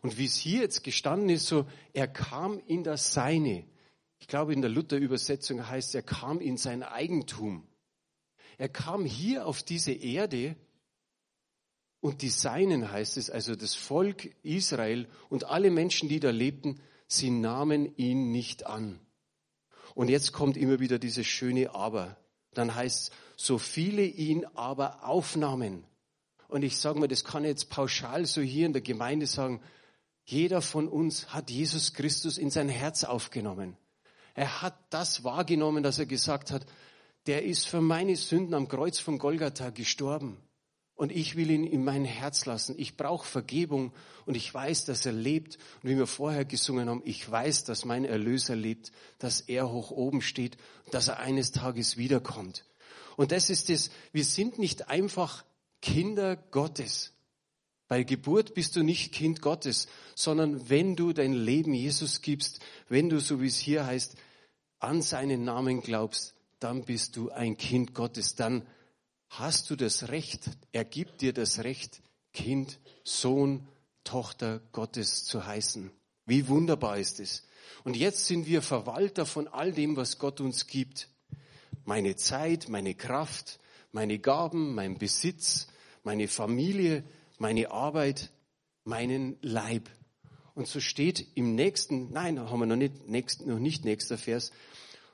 Und 0.01 0.17
wie 0.17 0.25
es 0.25 0.35
hier 0.35 0.61
jetzt 0.61 0.83
gestanden 0.83 1.29
ist, 1.29 1.47
so, 1.47 1.67
er 1.93 2.07
kam 2.07 2.59
in 2.65 2.83
das 2.83 3.13
Seine. 3.13 3.65
Ich 4.19 4.27
glaube, 4.27 4.53
in 4.53 4.61
der 4.61 4.69
Luther-Übersetzung 4.69 5.67
heißt, 5.67 5.95
er 5.95 6.03
kam 6.03 6.39
in 6.41 6.57
sein 6.57 6.83
Eigentum. 6.83 7.67
Er 8.57 8.69
kam 8.69 9.05
hier 9.05 9.45
auf 9.45 9.63
diese 9.63 9.91
Erde 9.91 10.55
und 11.99 12.23
die 12.23 12.29
Seinen 12.29 12.91
heißt 12.91 13.17
es, 13.17 13.29
also 13.29 13.55
das 13.55 13.75
Volk 13.75 14.35
Israel 14.43 15.07
und 15.29 15.45
alle 15.45 15.69
Menschen, 15.69 16.09
die 16.09 16.19
da 16.19 16.31
lebten, 16.31 16.81
sie 17.07 17.29
nahmen 17.29 17.95
ihn 17.97 18.31
nicht 18.31 18.65
an. 18.65 18.99
Und 19.93 20.09
jetzt 20.09 20.31
kommt 20.31 20.57
immer 20.57 20.79
wieder 20.79 20.99
dieses 20.99 21.27
schöne 21.27 21.75
Aber. 21.75 22.17
Dann 22.53 22.75
heißt 22.75 23.11
es, 23.11 23.11
so 23.37 23.57
viele 23.57 24.03
ihn 24.03 24.45
aber 24.55 25.07
aufnahmen. 25.07 25.85
Und 26.47 26.63
ich 26.63 26.77
sage 26.77 26.99
mal, 26.99 27.07
das 27.07 27.23
kann 27.23 27.43
ich 27.43 27.49
jetzt 27.49 27.69
pauschal 27.69 28.25
so 28.25 28.41
hier 28.41 28.65
in 28.65 28.73
der 28.73 28.81
Gemeinde 28.81 29.25
sagen, 29.25 29.61
jeder 30.25 30.61
von 30.61 30.87
uns 30.87 31.33
hat 31.33 31.49
Jesus 31.49 31.93
Christus 31.93 32.37
in 32.37 32.49
sein 32.49 32.69
Herz 32.69 33.03
aufgenommen. 33.03 33.77
Er 34.33 34.61
hat 34.61 34.77
das 34.89 35.23
wahrgenommen, 35.23 35.83
dass 35.83 35.99
er 35.99 36.05
gesagt 36.05 36.51
hat, 36.51 36.65
der 37.27 37.43
ist 37.43 37.67
für 37.67 37.81
meine 37.81 38.15
Sünden 38.15 38.53
am 38.53 38.67
Kreuz 38.67 38.99
von 38.99 39.17
Golgatha 39.17 39.69
gestorben. 39.69 40.37
Und 41.01 41.11
ich 41.11 41.35
will 41.35 41.49
ihn 41.49 41.63
in 41.63 41.83
mein 41.83 42.05
Herz 42.05 42.45
lassen. 42.45 42.75
Ich 42.77 42.95
brauche 42.95 43.25
Vergebung 43.25 43.91
und 44.27 44.37
ich 44.37 44.53
weiß, 44.53 44.85
dass 44.85 45.03
er 45.03 45.13
lebt. 45.13 45.57
Und 45.81 45.89
wie 45.89 45.97
wir 45.97 46.05
vorher 46.05 46.45
gesungen 46.45 46.87
haben, 46.87 47.01
ich 47.05 47.27
weiß, 47.27 47.63
dass 47.63 47.85
mein 47.85 48.05
Erlöser 48.05 48.55
lebt, 48.55 48.91
dass 49.17 49.41
er 49.41 49.71
hoch 49.71 49.89
oben 49.89 50.21
steht, 50.21 50.57
dass 50.91 51.07
er 51.07 51.17
eines 51.17 51.53
Tages 51.53 51.97
wiederkommt. 51.97 52.65
Und 53.17 53.31
das 53.31 53.49
ist 53.49 53.71
es, 53.71 53.89
wir 54.11 54.23
sind 54.23 54.59
nicht 54.59 54.89
einfach 54.89 55.43
Kinder 55.81 56.35
Gottes. 56.35 57.13
Bei 57.87 58.03
Geburt 58.03 58.53
bist 58.53 58.75
du 58.75 58.83
nicht 58.83 59.11
Kind 59.11 59.41
Gottes, 59.41 59.87
sondern 60.13 60.69
wenn 60.69 60.95
du 60.95 61.13
dein 61.13 61.33
Leben 61.33 61.73
Jesus 61.73 62.21
gibst, 62.21 62.59
wenn 62.89 63.09
du, 63.09 63.19
so 63.19 63.41
wie 63.41 63.47
es 63.47 63.57
hier 63.57 63.87
heißt, 63.87 64.17
an 64.77 65.01
seinen 65.01 65.45
Namen 65.45 65.81
glaubst, 65.81 66.35
dann 66.59 66.85
bist 66.85 67.15
du 67.15 67.31
ein 67.31 67.57
Kind 67.57 67.95
Gottes, 67.95 68.35
dann 68.35 68.67
hast 69.31 69.69
du 69.69 69.77
das 69.77 70.09
Recht, 70.09 70.49
er 70.73 70.83
gibt 70.83 71.21
dir 71.21 71.31
das 71.33 71.63
Recht, 71.63 72.01
Kind, 72.33 72.79
Sohn, 73.03 73.67
Tochter 74.03 74.61
Gottes 74.73 75.23
zu 75.23 75.45
heißen. 75.45 75.89
Wie 76.25 76.47
wunderbar 76.47 76.97
ist 76.97 77.19
es. 77.19 77.47
Und 77.83 77.95
jetzt 77.95 78.27
sind 78.27 78.45
wir 78.45 78.61
Verwalter 78.61 79.25
von 79.25 79.47
all 79.47 79.71
dem, 79.71 79.95
was 79.95 80.19
Gott 80.19 80.41
uns 80.41 80.67
gibt. 80.67 81.07
Meine 81.85 82.15
Zeit, 82.15 82.67
meine 82.67 82.93
Kraft, 82.93 83.59
meine 83.91 84.19
Gaben, 84.19 84.75
mein 84.75 84.97
Besitz, 84.97 85.67
meine 86.03 86.27
Familie, 86.27 87.03
meine 87.37 87.71
Arbeit, 87.71 88.31
meinen 88.83 89.37
Leib. 89.41 89.89
Und 90.55 90.67
so 90.67 90.81
steht 90.81 91.25
im 91.35 91.55
nächsten, 91.55 92.11
nein, 92.11 92.39
haben 92.39 92.59
wir 92.59 92.65
noch 92.65 92.75
nicht, 92.75 93.07
nächst, 93.07 93.45
noch 93.45 93.59
nicht 93.59 93.85
nächster 93.85 94.17
Vers, 94.17 94.51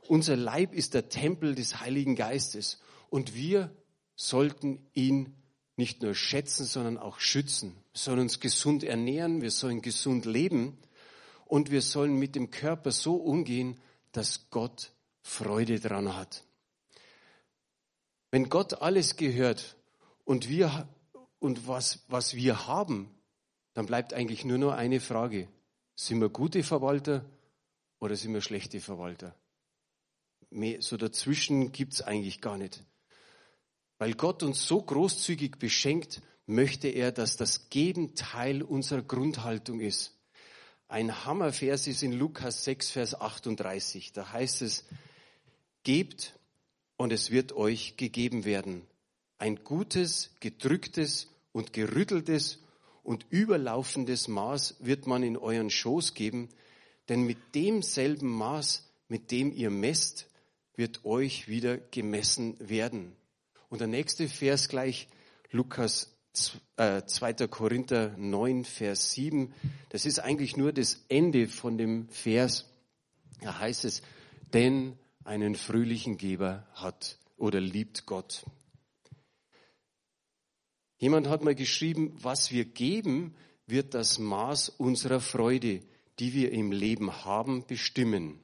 unser 0.08 0.36
Leib 0.36 0.74
ist 0.74 0.94
der 0.94 1.10
Tempel 1.10 1.54
des 1.54 1.82
Heiligen 1.82 2.16
Geistes 2.16 2.80
und 3.10 3.36
wir 3.36 3.72
sollten 4.18 4.86
ihn 4.94 5.38
nicht 5.78 6.02
nur 6.02 6.16
schätzen, 6.16 6.66
sondern 6.66 6.98
auch 6.98 7.20
schützen. 7.20 7.78
Wir 7.94 8.00
sollen 8.00 8.20
uns 8.20 8.40
gesund 8.40 8.84
ernähren, 8.84 9.42
wir 9.42 9.52
sollen 9.52 9.82
gesund 9.82 10.26
leben 10.26 10.78
und 11.46 11.72
wir 11.72 11.82
sollen 11.82 12.18
mit 12.18 12.36
dem 12.36 12.50
Körper 12.50 12.92
so 12.92 13.16
umgehen, 13.16 13.80
dass 14.12 14.50
Gott 14.50 14.92
Freude 15.22 15.80
dran 15.80 16.16
hat. 16.16 16.44
Wenn 18.32 18.50
Gott 18.50 18.82
alles 18.82 19.16
gehört 19.16 19.78
und 20.26 20.50
wir 20.50 20.90
und 21.40 21.68
was, 21.68 22.04
was 22.08 22.34
wir 22.34 22.68
haben, 22.68 23.10
dann 23.74 23.86
bleibt 23.86 24.14
eigentlich 24.14 24.44
nur 24.44 24.58
noch 24.58 24.74
eine 24.74 25.00
Frage. 25.00 25.48
Sind 25.96 26.20
wir 26.20 26.30
gute 26.30 26.64
Verwalter 26.64 27.24
oder 28.00 28.16
sind 28.16 28.34
wir 28.34 28.42
schlechte 28.42 28.80
Verwalter? 28.82 29.36
so 30.80 30.98
dazwischen 30.98 31.72
gibt's 31.72 32.02
eigentlich 32.02 32.42
gar 32.42 32.58
nicht. 32.58 32.84
Weil 33.98 34.14
Gott 34.14 34.44
uns 34.44 34.66
so 34.68 34.82
großzügig 34.82 35.58
beschenkt, 35.58 36.22
möchte 36.46 36.88
er, 36.88 37.12
dass 37.12 37.36
das 37.36 37.70
Geben 37.70 38.16
Teil 38.16 38.64
unserer 38.64 39.02
Grundhaltung 39.02 39.80
ist. 39.80 40.14
Ein 40.88 41.26
Hammervers 41.26 41.88
ist 41.88 42.04
in 42.04 42.14
Lukas 42.14 42.64
6, 42.64 42.92
Vers 42.92 43.20
38. 43.20 44.14
Da 44.14 44.32
heißt 44.32 44.62
es, 44.62 44.86
gebt 45.84 46.38
und 46.96 47.12
es 47.12 47.32
wird 47.32 47.54
euch 47.54 47.98
gegeben 47.98 48.46
werden. 48.46 48.86
Ein 49.38 49.64
gutes, 49.64 50.32
gedrücktes 50.40 51.28
und 51.52 51.74
gerütteltes 51.74 52.60
und 53.04 53.26
überlaufendes 53.30 54.28
Maß 54.28 54.78
wird 54.80 55.08
man 55.08 55.24
in 55.24 55.38
euren 55.38 55.70
Schoß 55.70 56.14
geben, 56.14 56.50
denn 57.10 57.24
mit 57.24 57.38
demselben 57.56 58.30
Maß, 58.30 58.90
mit 59.10 59.32
dem 59.32 59.52
ihr 59.52 59.70
messt, 59.70 60.28
wird 60.76 61.06
euch 61.06 61.48
wieder 61.48 61.78
gemessen 61.78 62.56
werden. 62.60 63.16
Und 63.70 63.82
der 63.82 63.88
nächste 63.88 64.30
Vers 64.30 64.70
gleich, 64.70 65.08
Lukas 65.52 66.18
2. 66.34 67.30
Äh, 67.30 67.48
Korinther 67.48 68.16
9, 68.18 68.64
Vers 68.64 69.12
7. 69.12 69.54
Das 69.90 70.06
ist 70.06 70.20
eigentlich 70.20 70.56
nur 70.56 70.72
das 70.72 71.06
Ende 71.10 71.48
von 71.48 71.78
dem 71.78 72.08
Vers. 72.10 72.70
Da 73.42 73.60
heißt 73.60 73.86
es, 73.86 74.02
denn 74.54 74.98
einen 75.24 75.56
fröhlichen 75.56 76.18
Geber 76.18 76.68
hat 76.74 77.20
oder 77.36 77.60
liebt 77.60 78.06
Gott. 78.06 78.46
Jemand 81.00 81.28
hat 81.28 81.44
mal 81.44 81.56
geschrieben, 81.56 82.14
was 82.16 82.52
wir 82.52 82.66
geben, 82.66 83.36
wird 83.68 83.94
das 83.94 84.18
Maß 84.18 84.70
unserer 84.70 85.20
Freude, 85.20 85.82
die 86.20 86.34
wir 86.34 86.52
im 86.52 86.72
Leben 86.72 87.26
haben, 87.26 87.66
bestimmen. 87.68 88.40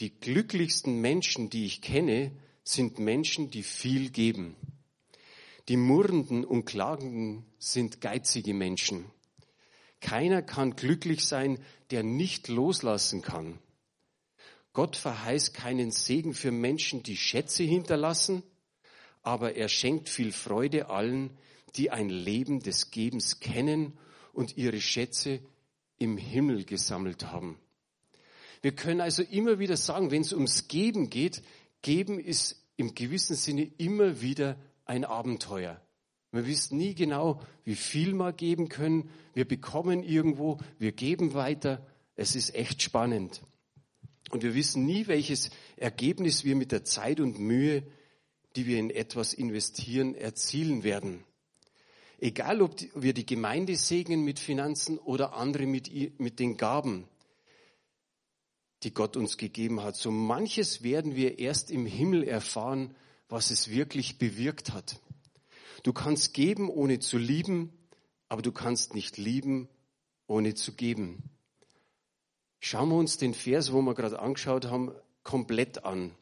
Die 0.00 0.18
glücklichsten 0.18 1.00
Menschen, 1.00 1.50
die 1.50 1.66
ich 1.66 1.82
kenne, 1.82 2.32
sind 2.64 2.98
Menschen, 2.98 3.50
die 3.50 3.62
viel 3.62 4.10
geben. 4.10 4.56
Die 5.68 5.76
Murrenden 5.76 6.44
und 6.44 6.64
Klagenden 6.64 7.44
sind 7.58 8.00
geizige 8.00 8.52
Menschen. 8.52 9.04
Keiner 10.00 10.42
kann 10.42 10.76
glücklich 10.76 11.24
sein, 11.24 11.58
der 11.90 12.02
nicht 12.02 12.48
loslassen 12.48 13.22
kann. 13.22 13.58
Gott 14.72 14.96
verheißt 14.96 15.54
keinen 15.54 15.90
Segen 15.92 16.34
für 16.34 16.50
Menschen, 16.50 17.02
die 17.02 17.16
Schätze 17.16 17.62
hinterlassen, 17.62 18.42
aber 19.22 19.54
er 19.54 19.68
schenkt 19.68 20.08
viel 20.08 20.32
Freude 20.32 20.90
allen, 20.90 21.30
die 21.76 21.90
ein 21.90 22.10
Leben 22.10 22.60
des 22.60 22.90
Gebens 22.90 23.40
kennen 23.40 23.96
und 24.32 24.56
ihre 24.56 24.80
Schätze 24.80 25.40
im 25.98 26.18
Himmel 26.18 26.64
gesammelt 26.64 27.26
haben. 27.26 27.58
Wir 28.62 28.72
können 28.72 29.00
also 29.00 29.22
immer 29.22 29.58
wieder 29.58 29.76
sagen, 29.76 30.10
wenn 30.10 30.22
es 30.22 30.32
ums 30.32 30.68
Geben 30.68 31.08
geht, 31.08 31.42
Geben 31.84 32.18
ist 32.18 32.56
im 32.76 32.96
gewissen 32.96 33.36
Sinne 33.36 33.70
immer 33.78 34.20
wieder 34.20 34.58
ein 34.84 35.04
Abenteuer. 35.04 35.80
Wir 36.32 36.46
wissen 36.46 36.78
nie 36.78 36.96
genau, 36.96 37.40
wie 37.64 37.76
viel 37.76 38.12
wir 38.14 38.32
geben 38.32 38.68
können. 38.68 39.10
Wir 39.34 39.46
bekommen 39.46 40.02
irgendwo, 40.02 40.58
wir 40.80 40.90
geben 40.90 41.34
weiter. 41.34 41.86
Es 42.16 42.34
ist 42.34 42.56
echt 42.56 42.82
spannend. 42.82 43.42
Und 44.30 44.42
wir 44.42 44.56
wissen 44.56 44.84
nie, 44.84 45.06
welches 45.06 45.50
Ergebnis 45.76 46.44
wir 46.44 46.56
mit 46.56 46.72
der 46.72 46.84
Zeit 46.84 47.20
und 47.20 47.38
Mühe 47.38 47.84
die 48.56 48.66
wir 48.66 48.78
in 48.78 48.90
etwas 48.90 49.34
investieren, 49.34 50.14
erzielen 50.14 50.84
werden. 50.84 51.24
Egal, 52.18 52.62
ob 52.62 52.76
wir 52.94 53.12
die 53.12 53.26
Gemeinde 53.26 53.76
segnen 53.76 54.24
mit 54.24 54.38
Finanzen 54.38 54.98
oder 54.98 55.34
andere 55.34 55.66
mit, 55.66 55.90
mit 56.20 56.38
den 56.38 56.56
Gaben, 56.56 57.04
die 58.84 58.94
Gott 58.94 59.16
uns 59.16 59.36
gegeben 59.38 59.82
hat. 59.82 59.96
So 59.96 60.10
manches 60.10 60.82
werden 60.82 61.16
wir 61.16 61.38
erst 61.38 61.70
im 61.70 61.86
Himmel 61.86 62.24
erfahren, 62.24 62.94
was 63.28 63.50
es 63.50 63.70
wirklich 63.70 64.18
bewirkt 64.18 64.72
hat. 64.72 65.00
Du 65.82 65.92
kannst 65.92 66.34
geben, 66.34 66.68
ohne 66.68 66.98
zu 66.98 67.18
lieben, 67.18 67.72
aber 68.28 68.42
du 68.42 68.52
kannst 68.52 68.94
nicht 68.94 69.16
lieben, 69.16 69.68
ohne 70.26 70.54
zu 70.54 70.72
geben. 70.72 71.30
Schauen 72.60 72.88
wir 72.88 72.96
uns 72.96 73.18
den 73.18 73.34
Vers, 73.34 73.72
wo 73.72 73.82
wir 73.82 73.94
gerade 73.94 74.18
angeschaut 74.18 74.66
haben, 74.66 74.92
komplett 75.22 75.84
an. 75.84 76.12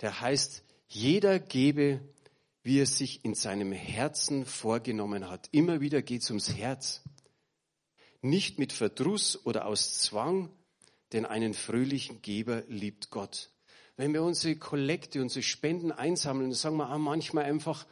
Der 0.00 0.20
heißt, 0.20 0.64
jeder 0.88 1.38
gebe, 1.38 2.00
wie 2.62 2.80
er 2.80 2.86
sich 2.86 3.24
in 3.24 3.34
seinem 3.34 3.72
Herzen 3.72 4.44
vorgenommen 4.44 5.28
hat. 5.28 5.48
Immer 5.52 5.80
wieder 5.80 6.02
geht 6.02 6.22
es 6.22 6.30
ums 6.30 6.54
Herz. 6.54 7.02
Nicht 8.20 8.58
mit 8.58 8.72
Verdruss 8.72 9.46
oder 9.46 9.66
aus 9.66 10.00
Zwang, 10.00 10.50
denn 11.12 11.26
einen 11.26 11.54
fröhlichen 11.54 12.22
Geber 12.22 12.62
liebt 12.68 13.10
Gott. 13.10 13.50
Wenn 13.96 14.14
wir 14.14 14.22
unsere 14.22 14.56
Kollekte, 14.56 15.20
unsere 15.20 15.42
Spenden 15.42 15.92
einsammeln, 15.92 16.50
dann 16.50 16.56
sagen 16.56 16.76
wir 16.76 16.90
auch 16.90 16.98
manchmal 16.98 17.44
einfach, 17.44 17.86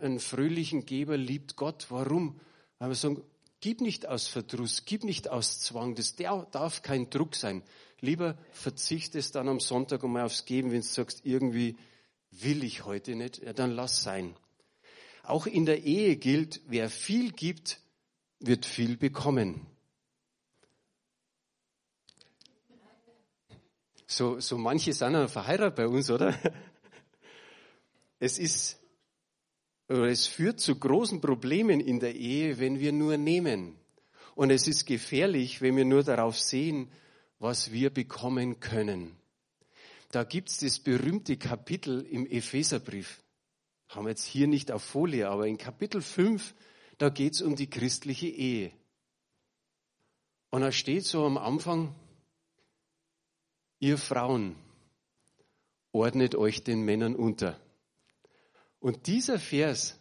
einen 0.00 0.20
fröhlichen 0.20 0.86
Geber 0.86 1.16
liebt 1.16 1.56
Gott. 1.56 1.86
Warum? 1.88 2.38
Weil 2.78 2.90
wir 2.90 2.94
sagen, 2.94 3.22
gib 3.60 3.80
nicht 3.80 4.06
aus 4.06 4.28
Verdruss, 4.28 4.84
gib 4.84 5.04
nicht 5.04 5.28
aus 5.28 5.60
Zwang. 5.60 5.94
Das 5.94 6.14
darf 6.16 6.82
kein 6.82 7.10
Druck 7.10 7.34
sein. 7.34 7.62
Lieber 8.00 8.36
verzichtest 8.52 9.34
dann 9.34 9.48
am 9.48 9.60
Sonntag 9.60 10.04
einmal 10.04 10.24
aufs 10.24 10.44
Geben, 10.44 10.70
wenn 10.70 10.82
du 10.82 10.86
sagst, 10.86 11.24
irgendwie 11.24 11.76
will 12.30 12.62
ich 12.62 12.84
heute 12.84 13.14
nicht, 13.14 13.42
ja, 13.42 13.52
dann 13.52 13.70
lass 13.70 14.02
sein. 14.02 14.36
Auch 15.22 15.46
in 15.46 15.64
der 15.64 15.84
Ehe 15.84 16.16
gilt, 16.16 16.60
wer 16.66 16.90
viel 16.90 17.32
gibt, 17.32 17.80
wird 18.40 18.66
viel 18.66 18.96
bekommen. 18.96 19.66
So, 24.14 24.38
so 24.38 24.56
manche 24.56 24.92
sind 24.92 25.14
ja 25.14 25.26
verheiratet 25.26 25.74
bei 25.74 25.88
uns, 25.88 26.08
oder? 26.08 26.38
Es 28.20 28.38
ist, 28.38 28.78
oder 29.88 30.06
es 30.06 30.26
führt 30.26 30.60
zu 30.60 30.78
großen 30.78 31.20
Problemen 31.20 31.80
in 31.80 31.98
der 31.98 32.14
Ehe, 32.14 32.58
wenn 32.60 32.78
wir 32.78 32.92
nur 32.92 33.18
nehmen. 33.18 33.76
Und 34.36 34.50
es 34.50 34.68
ist 34.68 34.86
gefährlich, 34.86 35.60
wenn 35.60 35.76
wir 35.76 35.84
nur 35.84 36.04
darauf 36.04 36.38
sehen, 36.38 36.90
was 37.40 37.72
wir 37.72 37.90
bekommen 37.90 38.60
können. 38.60 39.16
Da 40.12 40.22
gibt's 40.22 40.58
das 40.58 40.78
berühmte 40.78 41.36
Kapitel 41.36 42.00
im 42.02 42.24
Epheserbrief. 42.24 43.22
Haben 43.88 44.06
wir 44.06 44.10
jetzt 44.10 44.24
hier 44.24 44.46
nicht 44.46 44.70
auf 44.70 44.84
Folie, 44.84 45.28
aber 45.28 45.48
in 45.48 45.58
Kapitel 45.58 46.00
5, 46.00 46.54
da 46.98 47.10
geht's 47.10 47.42
um 47.42 47.56
die 47.56 47.68
christliche 47.68 48.28
Ehe. 48.28 48.70
Und 50.50 50.62
da 50.62 50.70
steht 50.70 51.04
so 51.04 51.26
am 51.26 51.36
Anfang, 51.36 51.94
ihr 53.84 53.98
Frauen, 53.98 54.56
ordnet 55.92 56.34
euch 56.34 56.64
den 56.64 56.82
Männern 56.84 57.14
unter. 57.14 57.60
Und 58.80 59.06
dieser 59.06 59.38
Vers, 59.38 59.98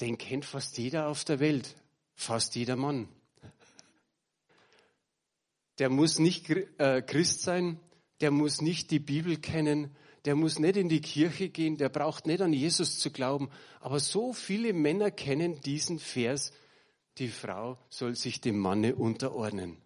den 0.00 0.18
kennt 0.18 0.44
fast 0.44 0.78
jeder 0.78 1.08
auf 1.08 1.24
der 1.24 1.40
Welt, 1.40 1.76
fast 2.14 2.54
jeder 2.54 2.76
Mann 2.76 3.08
der 5.78 5.90
muss 5.90 6.20
nicht 6.20 6.48
äh, 6.50 7.02
Christ 7.02 7.42
sein, 7.42 7.80
der 8.20 8.30
muss 8.30 8.60
nicht 8.60 8.92
die 8.92 9.00
Bibel 9.00 9.38
kennen, 9.38 9.90
der 10.24 10.36
muss 10.36 10.60
nicht 10.60 10.76
in 10.76 10.88
die 10.88 11.00
Kirche 11.00 11.48
gehen, 11.48 11.76
der 11.76 11.88
braucht 11.88 12.26
nicht 12.26 12.40
an 12.40 12.52
Jesus 12.52 13.00
zu 13.00 13.10
glauben. 13.10 13.50
Aber 13.80 13.98
so 13.98 14.32
viele 14.32 14.72
Männer 14.72 15.10
kennen 15.10 15.60
diesen 15.60 15.98
Vers, 15.98 16.52
die 17.18 17.28
Frau 17.28 17.78
soll 17.88 18.14
sich 18.14 18.40
dem 18.40 18.58
Manne 18.58 18.94
unterordnen. 18.94 19.76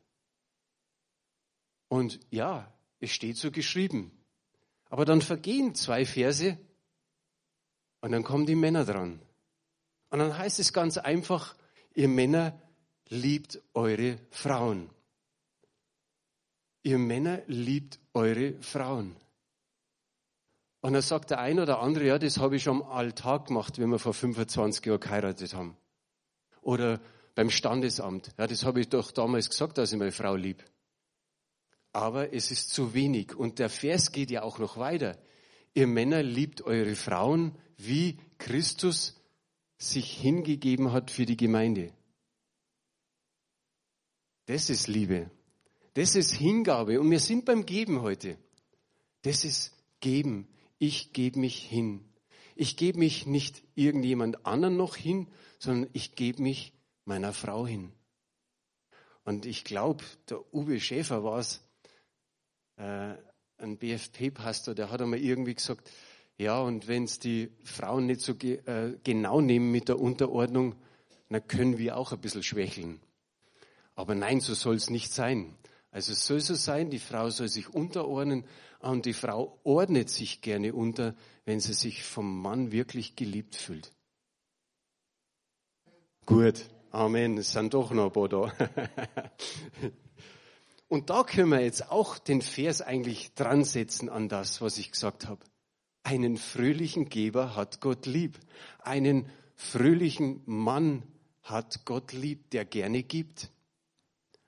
Und 1.88 2.20
ja, 2.30 2.72
es 3.00 3.10
steht 3.10 3.36
so 3.36 3.50
geschrieben. 3.50 4.10
Aber 4.88 5.04
dann 5.04 5.20
vergehen 5.20 5.74
zwei 5.74 6.04
Verse 6.04 6.58
und 8.00 8.12
dann 8.12 8.22
kommen 8.22 8.46
die 8.46 8.54
Männer 8.54 8.84
dran. 8.84 9.20
Und 10.10 10.18
dann 10.18 10.36
heißt 10.36 10.60
es 10.60 10.72
ganz 10.72 10.96
einfach, 10.98 11.56
ihr 11.94 12.08
Männer 12.08 12.60
liebt 13.08 13.60
eure 13.74 14.18
Frauen 14.30 14.90
ihr 16.86 16.98
Männer 16.98 17.42
liebt 17.48 17.98
eure 18.14 18.54
Frauen. 18.62 19.16
Und 20.82 20.92
dann 20.92 21.02
sagt 21.02 21.30
der 21.30 21.40
eine 21.40 21.62
oder 21.62 21.80
andere, 21.80 22.06
ja, 22.06 22.18
das 22.18 22.38
habe 22.38 22.54
ich 22.54 22.62
schon 22.62 22.80
am 22.80 22.88
Alltag 22.88 23.46
gemacht, 23.46 23.80
wenn 23.80 23.90
wir 23.90 23.98
vor 23.98 24.14
25 24.14 24.86
Jahren 24.86 25.00
geheiratet 25.00 25.52
haben. 25.52 25.76
Oder 26.62 27.00
beim 27.34 27.50
Standesamt. 27.50 28.32
Ja, 28.38 28.46
das 28.46 28.64
habe 28.64 28.80
ich 28.80 28.88
doch 28.88 29.10
damals 29.10 29.50
gesagt, 29.50 29.78
dass 29.78 29.92
ich 29.92 29.98
meine 29.98 30.12
Frau 30.12 30.36
lieb. 30.36 30.62
Aber 31.96 32.34
es 32.34 32.50
ist 32.50 32.68
zu 32.74 32.92
wenig. 32.92 33.34
Und 33.34 33.58
der 33.58 33.70
Vers 33.70 34.12
geht 34.12 34.30
ja 34.30 34.42
auch 34.42 34.58
noch 34.58 34.76
weiter. 34.76 35.16
Ihr 35.72 35.86
Männer 35.86 36.22
liebt 36.22 36.60
eure 36.60 36.94
Frauen, 36.94 37.56
wie 37.78 38.18
Christus 38.36 39.18
sich 39.78 40.12
hingegeben 40.12 40.92
hat 40.92 41.10
für 41.10 41.24
die 41.24 41.38
Gemeinde. 41.38 41.94
Das 44.44 44.68
ist 44.68 44.88
Liebe. 44.88 45.30
Das 45.94 46.16
ist 46.16 46.34
Hingabe. 46.34 47.00
Und 47.00 47.10
wir 47.10 47.18
sind 47.18 47.46
beim 47.46 47.64
Geben 47.64 48.02
heute. 48.02 48.36
Das 49.22 49.46
ist 49.46 49.72
Geben. 50.00 50.48
Ich 50.78 51.14
gebe 51.14 51.38
mich 51.38 51.56
hin. 51.56 52.04
Ich 52.56 52.76
gebe 52.76 52.98
mich 52.98 53.24
nicht 53.24 53.62
irgendjemand 53.74 54.44
anderen 54.44 54.76
noch 54.76 54.96
hin, 54.96 55.28
sondern 55.58 55.88
ich 55.94 56.14
gebe 56.14 56.42
mich 56.42 56.74
meiner 57.06 57.32
Frau 57.32 57.66
hin. 57.66 57.90
Und 59.24 59.46
ich 59.46 59.64
glaube, 59.64 60.04
der 60.28 60.52
Uwe 60.52 60.78
Schäfer 60.78 61.24
war 61.24 61.38
es, 61.38 61.65
äh, 62.76 63.14
ein 63.58 63.78
BFP-Pastor, 63.78 64.74
der 64.74 64.90
hat 64.90 65.00
einmal 65.00 65.18
irgendwie 65.18 65.54
gesagt, 65.54 65.90
ja, 66.38 66.60
und 66.60 66.86
wenn 66.88 67.04
es 67.04 67.18
die 67.18 67.50
Frauen 67.64 68.06
nicht 68.06 68.20
so 68.20 68.34
ge 68.34 68.56
äh, 68.66 68.98
genau 69.02 69.40
nehmen 69.40 69.70
mit 69.70 69.88
der 69.88 69.98
Unterordnung, 69.98 70.74
dann 71.30 71.46
können 71.46 71.78
wir 71.78 71.96
auch 71.96 72.12
ein 72.12 72.20
bisschen 72.20 72.42
schwächeln. 72.42 73.00
Aber 73.94 74.14
nein, 74.14 74.40
so 74.40 74.54
soll 74.54 74.74
es 74.74 74.90
nicht 74.90 75.12
sein. 75.12 75.56
Also 75.90 76.12
es 76.12 76.26
soll 76.26 76.40
so 76.40 76.54
sein, 76.54 76.90
die 76.90 76.98
Frau 76.98 77.30
soll 77.30 77.48
sich 77.48 77.72
unterordnen 77.72 78.44
und 78.80 79.06
die 79.06 79.14
Frau 79.14 79.58
ordnet 79.64 80.10
sich 80.10 80.42
gerne 80.42 80.74
unter, 80.74 81.14
wenn 81.46 81.60
sie 81.60 81.72
sich 81.72 82.04
vom 82.04 82.42
Mann 82.42 82.70
wirklich 82.70 83.16
geliebt 83.16 83.56
fühlt. 83.56 83.92
Gut, 86.26 86.68
Amen, 86.90 87.38
es 87.38 87.52
sind 87.52 87.72
doch 87.72 87.92
noch 87.92 88.06
ein 88.06 88.12
paar 88.12 88.28
da. 88.28 88.52
Und 90.88 91.10
da 91.10 91.24
können 91.24 91.50
wir 91.50 91.60
jetzt 91.60 91.90
auch 91.90 92.18
den 92.18 92.42
Vers 92.42 92.80
eigentlich 92.80 93.34
dran 93.34 93.64
setzen 93.64 94.08
an 94.08 94.28
das, 94.28 94.60
was 94.60 94.78
ich 94.78 94.92
gesagt 94.92 95.26
habe. 95.26 95.44
Einen 96.04 96.36
fröhlichen 96.36 97.08
Geber 97.08 97.56
hat 97.56 97.80
Gott 97.80 98.06
lieb. 98.06 98.38
Einen 98.78 99.28
fröhlichen 99.56 100.42
Mann 100.46 101.02
hat 101.42 101.84
Gott 101.84 102.12
lieb, 102.12 102.50
der 102.50 102.64
gerne 102.64 103.02
gibt. 103.02 103.50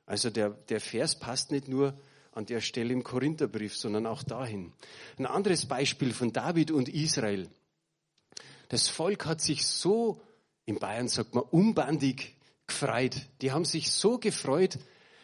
Also 0.07 0.31
der, 0.31 0.51
der 0.51 0.81
Vers 0.81 1.19
passt 1.19 1.51
nicht 1.51 1.67
nur 1.67 1.99
an 2.33 2.47
der 2.47 2.61
Stelle 2.61 2.93
im 2.93 3.03
Korintherbrief, 3.03 3.77
sondern 3.77 4.07
auch 4.07 4.23
dahin. 4.23 4.73
Ein 5.19 5.27
anderes 5.27 5.67
Beispiel 5.67 6.13
von 6.15 6.33
David 6.33 6.71
und 6.71 6.89
Israel. 6.89 7.49
Das 8.69 8.89
Volk 8.89 9.27
hat 9.27 9.41
sich 9.41 9.67
so, 9.67 10.23
in 10.65 10.79
Bayern 10.79 11.09
sagt 11.09 11.35
man, 11.35 11.43
umbandig 11.45 12.37
gefreut. 12.67 13.17
Die 13.41 13.51
haben 13.51 13.65
sich 13.65 13.91
so 13.91 14.19
gefreut, 14.19 14.79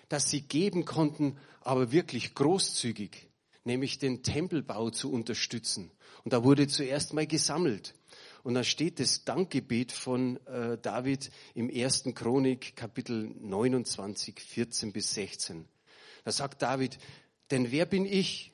dass 0.09 0.31
sie 0.31 0.43
geben 0.43 0.85
konnten, 0.85 1.39
aber 1.61 1.93
wirklich 1.93 2.35
großzügig, 2.35 3.29
nämlich 3.65 3.99
den 3.99 4.23
Tempelbau 4.23 4.91
zu 4.91 5.11
unterstützen. 5.13 5.91
Und 6.25 6.33
da 6.33 6.45
wurde 6.45 6.67
zuerst 6.67 7.15
mal 7.15 7.27
gesammelt. 7.27 7.95
Und 8.43 8.55
da 8.55 8.63
steht 8.63 9.01
das 9.01 9.25
Dankgebet 9.25 9.91
von 9.91 10.37
äh, 10.47 10.77
David 10.79 11.31
im 11.55 11.71
ersten 11.71 12.15
Chronik, 12.15 12.77
Kapitel 12.77 13.35
29, 13.41 14.39
14 14.39 14.93
bis 14.93 15.15
16. 15.15 15.67
Da 16.25 16.33
sagt 16.33 16.63
David, 16.63 16.99
denn 17.51 17.73
wer 17.73 17.87
bin 17.87 18.05
ich 18.05 18.53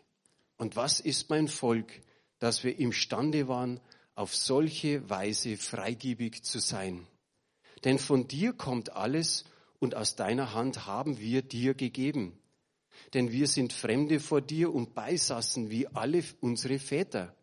und 0.56 0.76
was 0.76 1.00
ist 1.00 1.30
mein 1.30 1.48
Volk, 1.48 2.02
dass 2.38 2.62
wir 2.64 2.78
imstande 2.78 3.48
waren, 3.48 3.80
auf 4.14 4.34
solche 4.34 5.08
Weise 5.10 5.56
freigebig 5.56 6.42
zu 6.44 6.60
sein? 6.60 7.06
Denn 7.84 7.98
von 7.98 8.28
dir 8.28 8.52
kommt 8.52 8.92
alles 8.92 9.44
und 9.80 9.96
aus 9.96 10.14
deiner 10.14 10.54
Hand 10.54 10.86
haben 10.86 11.18
wir 11.18 11.42
dir 11.42 11.74
gegeben. 11.74 12.38
Denn 13.14 13.32
wir 13.32 13.48
sind 13.48 13.72
Fremde 13.72 14.20
vor 14.20 14.40
dir 14.40 14.72
und 14.72 14.94
beisassen 14.94 15.70
wie 15.70 15.88
alle 15.88 16.22
unsere 16.40 16.78
Väter. 16.78 17.34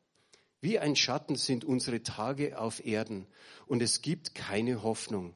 Wie 0.61 0.79
ein 0.79 0.95
Schatten 0.95 1.35
sind 1.35 1.65
unsere 1.65 2.03
Tage 2.03 2.57
auf 2.59 2.85
Erden 2.85 3.27
und 3.65 3.81
es 3.81 4.01
gibt 4.01 4.33
keine 4.33 4.83
Hoffnung. 4.83 5.35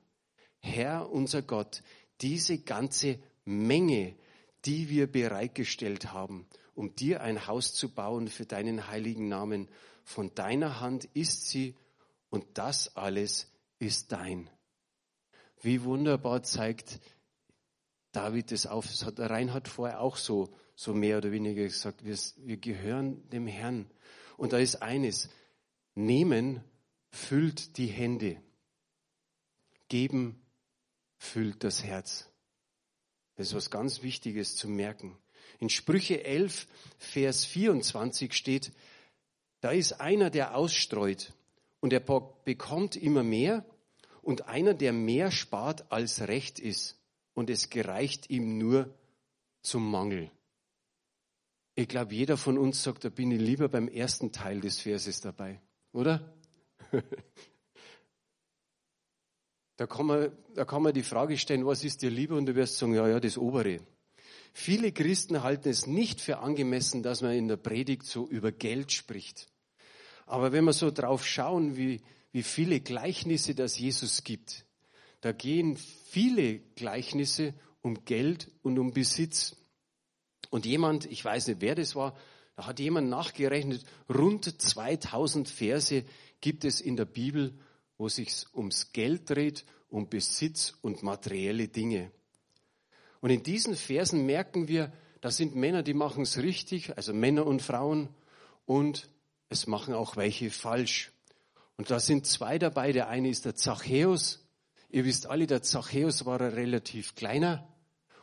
Herr 0.59 1.11
unser 1.11 1.41
Gott, 1.41 1.83
diese 2.21 2.59
ganze 2.59 3.19
Menge, 3.45 4.15
die 4.65 4.89
wir 4.89 5.11
bereitgestellt 5.11 6.13
haben, 6.13 6.45
um 6.75 6.95
dir 6.95 7.21
ein 7.21 7.47
Haus 7.47 7.73
zu 7.73 7.89
bauen 7.89 8.27
für 8.27 8.45
deinen 8.45 8.87
heiligen 8.87 9.27
Namen, 9.27 9.67
von 10.03 10.33
deiner 10.35 10.79
Hand 10.79 11.05
ist 11.13 11.49
sie 11.49 11.75
und 12.29 12.45
das 12.53 12.95
alles 12.95 13.51
ist 13.79 14.11
dein. 14.11 14.49
Wie 15.61 15.83
wunderbar 15.83 16.43
zeigt 16.43 16.99
David 18.11 18.51
das 18.51 18.65
auf. 18.65 18.87
Das 18.87 19.05
hat 19.05 19.19
Reinhard 19.19 19.67
vorher 19.67 20.01
auch 20.01 20.17
so, 20.17 20.49
so 20.75 20.93
mehr 20.93 21.17
oder 21.17 21.31
weniger 21.31 21.63
gesagt. 21.63 22.03
Wir, 22.03 22.17
wir 22.37 22.57
gehören 22.57 23.29
dem 23.29 23.47
Herrn. 23.47 23.89
Und 24.37 24.53
da 24.53 24.57
ist 24.57 24.81
eines. 24.81 25.29
Nehmen 25.95 26.63
füllt 27.09 27.77
die 27.77 27.87
Hände. 27.87 28.41
Geben 29.87 30.41
füllt 31.17 31.63
das 31.63 31.83
Herz. 31.83 32.29
Das 33.35 33.47
ist 33.47 33.55
was 33.55 33.69
ganz 33.69 34.03
Wichtiges 34.03 34.55
zu 34.55 34.67
merken. 34.67 35.17
In 35.59 35.69
Sprüche 35.69 36.23
11, 36.23 36.67
Vers 36.97 37.45
24 37.45 38.33
steht, 38.33 38.71
da 39.59 39.71
ist 39.71 39.93
einer, 39.93 40.29
der 40.29 40.55
ausstreut 40.55 41.33
und 41.81 41.93
er 41.93 41.99
bekommt 41.99 42.95
immer 42.95 43.23
mehr 43.23 43.65
und 44.21 44.47
einer, 44.47 44.73
der 44.73 44.93
mehr 44.93 45.31
spart 45.31 45.91
als 45.91 46.27
recht 46.27 46.59
ist 46.59 46.99
und 47.33 47.49
es 47.49 47.69
gereicht 47.69 48.29
ihm 48.29 48.57
nur 48.57 48.93
zum 49.61 49.89
Mangel. 49.89 50.31
Ich 51.75 51.87
glaube, 51.87 52.13
jeder 52.13 52.37
von 52.37 52.57
uns 52.57 52.83
sagt, 52.83 53.05
da 53.05 53.09
bin 53.09 53.31
ich 53.31 53.39
lieber 53.39 53.69
beim 53.69 53.87
ersten 53.87 54.31
Teil 54.31 54.59
des 54.59 54.81
Verses 54.81 55.21
dabei, 55.21 55.61
oder? 55.93 56.33
da, 59.77 59.87
kann 59.87 60.05
man, 60.05 60.31
da 60.53 60.65
kann 60.65 60.83
man 60.83 60.93
die 60.93 61.03
Frage 61.03 61.37
stellen, 61.37 61.65
was 61.65 61.83
ist 61.83 62.01
dir 62.01 62.09
lieber? 62.09 62.35
Und 62.35 62.45
du 62.45 62.55
wirst 62.55 62.77
sagen, 62.77 62.93
ja, 62.93 63.07
ja, 63.07 63.19
das 63.19 63.37
obere. 63.37 63.79
Viele 64.53 64.91
Christen 64.91 65.43
halten 65.43 65.69
es 65.69 65.87
nicht 65.87 66.19
für 66.19 66.39
angemessen, 66.39 67.03
dass 67.03 67.21
man 67.21 67.31
in 67.31 67.47
der 67.47 67.55
Predigt 67.55 68.05
so 68.05 68.27
über 68.27 68.51
Geld 68.51 68.91
spricht. 68.91 69.47
Aber 70.25 70.51
wenn 70.51 70.65
wir 70.65 70.73
so 70.73 70.91
drauf 70.91 71.25
schauen, 71.25 71.77
wie, 71.77 72.01
wie 72.31 72.43
viele 72.43 72.79
Gleichnisse 72.79 73.55
das 73.55 73.77
Jesus 73.77 74.23
gibt. 74.23 74.65
Da 75.21 75.31
gehen 75.31 75.77
viele 75.77 76.59
Gleichnisse 76.75 77.53
um 77.81 78.05
Geld 78.05 78.49
und 78.63 78.79
um 78.79 78.91
Besitz. 78.91 79.55
Und 80.49 80.65
jemand, 80.65 81.05
ich 81.05 81.23
weiß 81.23 81.47
nicht, 81.47 81.61
wer 81.61 81.75
das 81.75 81.95
war, 81.95 82.15
da 82.55 82.67
hat 82.67 82.79
jemand 82.79 83.09
nachgerechnet, 83.09 83.85
rund 84.13 84.61
2000 84.61 85.49
Verse 85.49 86.03
gibt 86.41 86.65
es 86.65 86.81
in 86.81 86.97
der 86.97 87.05
Bibel, 87.05 87.57
wo 87.97 88.09
sich 88.09 88.45
ums 88.53 88.91
Geld 88.93 89.29
dreht, 89.29 89.65
um 89.89 90.09
Besitz 90.09 90.75
und 90.81 91.03
materielle 91.03 91.67
Dinge. 91.67 92.11
Und 93.19 93.29
in 93.29 93.43
diesen 93.43 93.75
Versen 93.75 94.25
merken 94.25 94.67
wir, 94.67 94.91
da 95.21 95.29
sind 95.29 95.55
Männer, 95.55 95.83
die 95.83 95.93
machen 95.93 96.23
es 96.23 96.39
richtig, 96.39 96.97
also 96.97 97.13
Männer 97.13 97.45
und 97.45 97.61
Frauen, 97.61 98.09
und 98.65 99.09
es 99.49 99.67
machen 99.67 99.93
auch 99.93 100.17
welche 100.17 100.49
falsch. 100.49 101.11
Und 101.81 101.89
da 101.89 101.99
sind 101.99 102.27
zwei 102.27 102.59
dabei. 102.59 102.91
Der 102.91 103.07
eine 103.07 103.27
ist 103.29 103.45
der 103.45 103.55
Zachäus. 103.55 104.47
Ihr 104.91 105.03
wisst 105.03 105.25
alle, 105.25 105.47
der 105.47 105.63
Zachäus 105.63 106.27
war 106.27 106.39
ein 106.39 106.51
relativ 106.51 107.15
kleiner 107.15 107.67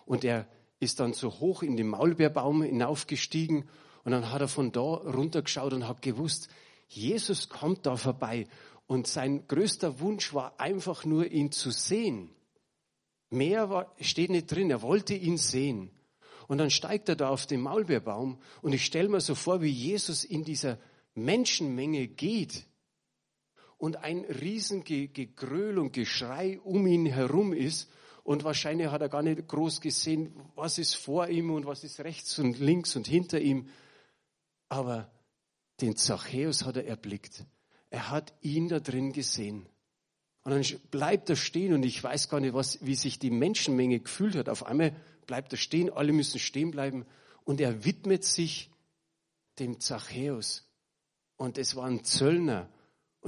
und 0.06 0.22
er 0.22 0.46
ist 0.78 1.00
dann 1.00 1.12
so 1.12 1.40
hoch 1.40 1.64
in 1.64 1.76
den 1.76 1.88
Maulbeerbaum 1.88 2.62
hinaufgestiegen 2.62 3.68
und 4.04 4.12
dann 4.12 4.30
hat 4.30 4.42
er 4.42 4.46
von 4.46 4.70
da 4.70 4.80
runtergeschaut 4.80 5.72
und 5.72 5.88
hat 5.88 6.02
gewusst, 6.02 6.50
Jesus 6.86 7.48
kommt 7.48 7.84
da 7.84 7.96
vorbei 7.96 8.46
und 8.86 9.08
sein 9.08 9.48
größter 9.48 9.98
Wunsch 9.98 10.32
war 10.34 10.60
einfach 10.60 11.04
nur, 11.04 11.26
ihn 11.26 11.50
zu 11.50 11.72
sehen. 11.72 12.30
Mehr 13.28 13.70
war, 13.70 13.92
steht 14.00 14.30
nicht 14.30 14.52
drin, 14.52 14.70
er 14.70 14.82
wollte 14.82 15.14
ihn 15.14 15.36
sehen. 15.36 15.90
Und 16.46 16.58
dann 16.58 16.70
steigt 16.70 17.08
er 17.08 17.16
da 17.16 17.28
auf 17.30 17.46
den 17.46 17.62
Maulbeerbaum 17.62 18.38
und 18.62 18.72
ich 18.72 18.84
stelle 18.84 19.08
mir 19.08 19.20
so 19.20 19.34
vor, 19.34 19.62
wie 19.62 19.66
Jesus 19.66 20.22
in 20.22 20.44
dieser 20.44 20.78
Menschenmenge 21.16 22.06
geht 22.06 22.68
und 23.78 23.96
ein 23.98 24.24
Riesengegröhl 24.24 25.78
und 25.78 25.92
Geschrei 25.92 26.60
um 26.60 26.86
ihn 26.86 27.06
herum 27.06 27.52
ist. 27.52 27.90
Und 28.24 28.44
wahrscheinlich 28.44 28.88
hat 28.88 29.00
er 29.00 29.08
gar 29.08 29.22
nicht 29.22 29.46
groß 29.48 29.80
gesehen, 29.80 30.34
was 30.54 30.76
ist 30.78 30.94
vor 30.94 31.28
ihm 31.28 31.50
und 31.50 31.64
was 31.64 31.84
ist 31.84 32.00
rechts 32.00 32.38
und 32.38 32.58
links 32.58 32.94
und 32.96 33.06
hinter 33.06 33.40
ihm. 33.40 33.68
Aber 34.68 35.10
den 35.80 35.96
Zachäus 35.96 36.66
hat 36.66 36.76
er 36.76 36.86
erblickt. 36.86 37.46
Er 37.88 38.10
hat 38.10 38.34
ihn 38.42 38.68
da 38.68 38.80
drin 38.80 39.12
gesehen. 39.12 39.66
Und 40.42 40.52
dann 40.52 40.80
bleibt 40.90 41.30
er 41.30 41.36
stehen 41.36 41.72
und 41.72 41.84
ich 41.84 42.02
weiß 42.02 42.28
gar 42.28 42.40
nicht, 42.40 42.54
was, 42.54 42.84
wie 42.84 42.96
sich 42.96 43.18
die 43.18 43.30
Menschenmenge 43.30 44.00
gefühlt 44.00 44.34
hat. 44.34 44.48
Auf 44.48 44.66
einmal 44.66 44.94
bleibt 45.26 45.52
er 45.52 45.58
stehen, 45.58 45.90
alle 45.90 46.12
müssen 46.12 46.38
stehen 46.38 46.70
bleiben 46.70 47.06
und 47.44 47.60
er 47.60 47.84
widmet 47.84 48.24
sich 48.24 48.70
dem 49.58 49.80
Zachäus. 49.80 50.66
Und 51.36 51.56
es 51.56 51.76
war 51.76 51.86
ein 51.86 52.04
Zöllner 52.04 52.68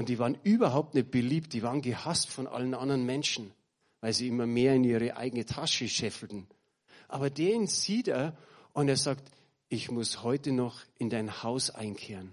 und 0.01 0.09
die 0.09 0.19
waren 0.19 0.39
überhaupt 0.45 0.95
nicht 0.95 1.11
beliebt, 1.11 1.53
die 1.53 1.63
waren 1.63 1.83
gehasst 1.83 2.31
von 2.31 2.47
allen 2.47 2.73
anderen 2.73 3.05
Menschen, 3.05 3.53
weil 4.01 4.15
sie 4.15 4.29
immer 4.29 4.47
mehr 4.47 4.75
in 4.75 4.83
ihre 4.83 5.15
eigene 5.19 5.45
Tasche 5.45 5.91
scheffelten. 5.91 6.47
Aber 7.07 7.29
den 7.29 7.67
sieht 7.67 8.09
er 8.09 8.35
und 8.73 8.89
er 8.89 8.97
sagt, 8.97 9.31
ich 9.69 9.91
muss 9.91 10.23
heute 10.23 10.53
noch 10.53 10.81
in 10.97 11.11
dein 11.11 11.43
Haus 11.43 11.69
einkehren. 11.69 12.33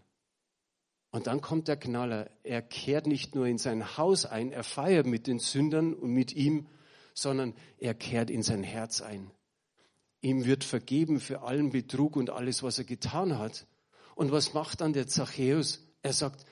Und 1.11 1.27
dann 1.27 1.41
kommt 1.41 1.67
der 1.67 1.75
Knaller. 1.75 2.29
Er 2.43 2.61
kehrt 2.61 3.05
nicht 3.05 3.35
nur 3.35 3.47
in 3.47 3.57
sein 3.57 3.97
Haus 3.97 4.25
ein, 4.25 4.53
er 4.53 4.63
feiert 4.63 5.05
mit 5.05 5.27
den 5.27 5.39
Sündern 5.39 5.93
und 5.93 6.11
mit 6.11 6.33
ihm, 6.33 6.67
sondern 7.13 7.53
er 7.79 7.95
kehrt 7.95 8.29
in 8.29 8.43
sein 8.43 8.63
Herz 8.63 9.01
ein. 9.01 9.29
Ihm 10.21 10.45
wird 10.45 10.63
vergeben 10.63 11.19
für 11.19 11.41
allen 11.41 11.71
Betrug 11.71 12.15
und 12.15 12.29
alles, 12.29 12.63
was 12.63 12.77
er 12.77 12.85
getan 12.85 13.37
hat. 13.37 13.67
Und 14.15 14.31
was 14.31 14.53
macht 14.53 14.79
dann 14.79 14.93
der 14.93 15.07
Zachäus? 15.07 15.83
Er 16.01 16.13
sagt, 16.13 16.45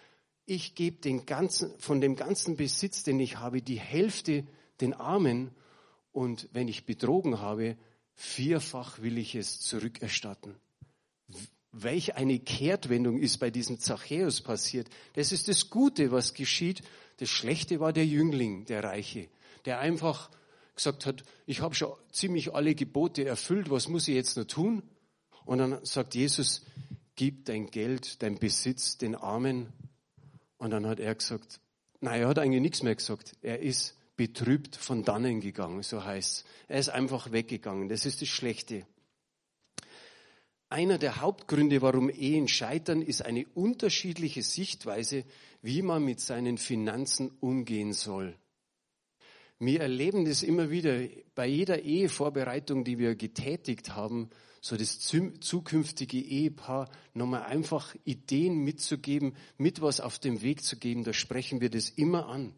ich 0.45 0.75
gebe 0.75 0.97
den 0.97 1.25
ganzen, 1.25 1.77
von 1.79 2.01
dem 2.01 2.15
ganzen 2.15 2.55
Besitz, 2.55 3.03
den 3.03 3.19
ich 3.19 3.37
habe, 3.37 3.61
die 3.61 3.79
Hälfte 3.79 4.45
den 4.81 4.93
Armen 4.93 5.51
und 6.11 6.49
wenn 6.53 6.67
ich 6.67 6.85
betrogen 6.85 7.39
habe, 7.39 7.77
vierfach 8.13 9.01
will 9.01 9.17
ich 9.17 9.35
es 9.35 9.59
zurückerstatten. 9.59 10.55
Welch 11.71 12.15
eine 12.15 12.39
Kehrtwendung 12.39 13.19
ist 13.19 13.37
bei 13.39 13.49
diesem 13.49 13.79
Zachäus 13.79 14.41
passiert. 14.41 14.87
Das 15.13 15.31
ist 15.31 15.47
das 15.47 15.69
Gute, 15.69 16.11
was 16.11 16.33
geschieht 16.33 16.83
Das 17.17 17.29
Schlechte 17.29 17.79
war 17.79 17.93
der 17.93 18.05
Jüngling, 18.05 18.65
der 18.65 18.83
Reiche, 18.83 19.29
der 19.65 19.79
einfach 19.79 20.29
gesagt 20.75 21.05
hat, 21.05 21.23
ich 21.45 21.61
habe 21.61 21.75
schon 21.75 21.93
ziemlich 22.11 22.53
alle 22.53 22.75
Gebote 22.75 23.25
erfüllt, 23.25 23.69
was 23.69 23.87
muss 23.87 24.07
ich 24.07 24.15
jetzt 24.15 24.37
noch 24.37 24.45
tun? 24.45 24.83
Und 25.45 25.59
dann 25.59 25.83
sagt 25.85 26.15
Jesus, 26.15 26.65
gib 27.15 27.45
dein 27.45 27.67
Geld, 27.67 28.21
dein 28.21 28.37
Besitz 28.37 28.97
den 28.97 29.15
Armen. 29.15 29.71
Und 30.57 30.71
dann 30.71 30.85
hat 30.85 30.99
er 30.99 31.15
gesagt, 31.15 31.59
nein, 31.99 32.21
er 32.21 32.27
hat 32.27 32.39
eigentlich 32.39 32.61
nichts 32.61 32.83
mehr 32.83 32.95
gesagt. 32.95 33.33
Er 33.41 33.59
ist 33.59 33.97
betrübt 34.15 34.75
von 34.75 35.03
dannen 35.03 35.41
gegangen, 35.41 35.83
so 35.83 36.03
heißt 36.03 36.45
Er 36.67 36.79
ist 36.79 36.89
einfach 36.89 37.31
weggegangen. 37.31 37.89
Das 37.89 38.05
ist 38.05 38.21
das 38.21 38.29
Schlechte. 38.29 38.85
Einer 40.69 40.97
der 40.97 41.21
Hauptgründe, 41.21 41.81
warum 41.81 42.09
Ehen 42.09 42.47
scheitern, 42.47 43.01
ist 43.01 43.23
eine 43.23 43.45
unterschiedliche 43.53 44.41
Sichtweise, 44.41 45.23
wie 45.61 45.81
man 45.81 46.03
mit 46.03 46.19
seinen 46.19 46.57
Finanzen 46.57 47.31
umgehen 47.39 47.93
soll. 47.93 48.35
Wir 49.59 49.81
erleben 49.81 50.25
das 50.25 50.43
immer 50.43 50.69
wieder 50.69 51.07
bei 51.33 51.45
jeder 51.45 51.81
Ehevorbereitung, 51.81 52.83
die 52.83 52.97
wir 52.97 53.15
getätigt 53.15 53.95
haben, 53.95 54.29
so 54.65 54.75
das 54.77 54.97
zukünftige 54.97 56.17
Ehepaar 56.17 56.89
nochmal 57.13 57.43
einfach 57.43 57.95
Ideen 58.03 58.63
mitzugeben, 58.63 59.35
mit 59.59 59.79
was 59.79 59.99
auf 59.99 60.17
dem 60.17 60.41
Weg 60.41 60.63
zu 60.63 60.77
geben, 60.77 61.03
da 61.03 61.13
sprechen 61.13 61.61
wir 61.61 61.69
das 61.69 61.91
immer 61.91 62.25
an. 62.29 62.51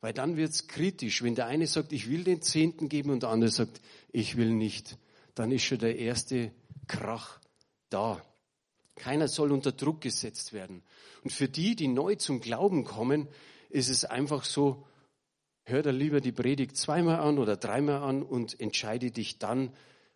Weil 0.00 0.12
dann 0.12 0.36
wird's 0.36 0.68
kritisch. 0.68 1.24
Wenn 1.24 1.34
der 1.34 1.46
eine 1.46 1.66
sagt, 1.66 1.92
ich 1.92 2.08
will 2.08 2.22
den 2.22 2.40
Zehnten 2.40 2.88
geben 2.88 3.10
und 3.10 3.24
der 3.24 3.30
andere 3.30 3.50
sagt, 3.50 3.80
ich 4.12 4.36
will 4.36 4.52
nicht, 4.52 4.96
dann 5.34 5.50
ist 5.50 5.64
schon 5.64 5.80
der 5.80 5.98
erste 5.98 6.52
Krach 6.86 7.40
da. 7.90 8.22
Keiner 8.94 9.26
soll 9.26 9.50
unter 9.50 9.72
Druck 9.72 10.02
gesetzt 10.02 10.52
werden. 10.52 10.84
Und 11.24 11.32
für 11.32 11.48
die, 11.48 11.74
die 11.74 11.88
neu 11.88 12.14
zum 12.14 12.42
Glauben 12.42 12.84
kommen, 12.84 13.26
ist 13.70 13.88
es 13.88 14.04
einfach 14.04 14.44
so, 14.44 14.86
hör 15.64 15.82
da 15.82 15.90
lieber 15.90 16.20
die 16.20 16.30
Predigt 16.30 16.76
zweimal 16.76 17.18
an 17.18 17.40
oder 17.40 17.56
dreimal 17.56 18.04
an 18.04 18.22
und 18.22 18.60
entscheide 18.60 19.10
dich 19.10 19.40
dann, 19.40 19.72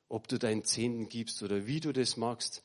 ob 0.08 0.28
du 0.28 0.38
deinen 0.38 0.64
Zehnten 0.64 1.08
gibst 1.08 1.42
oder 1.42 1.66
wie 1.66 1.80
du 1.80 1.92
das 1.92 2.16
magst. 2.16 2.64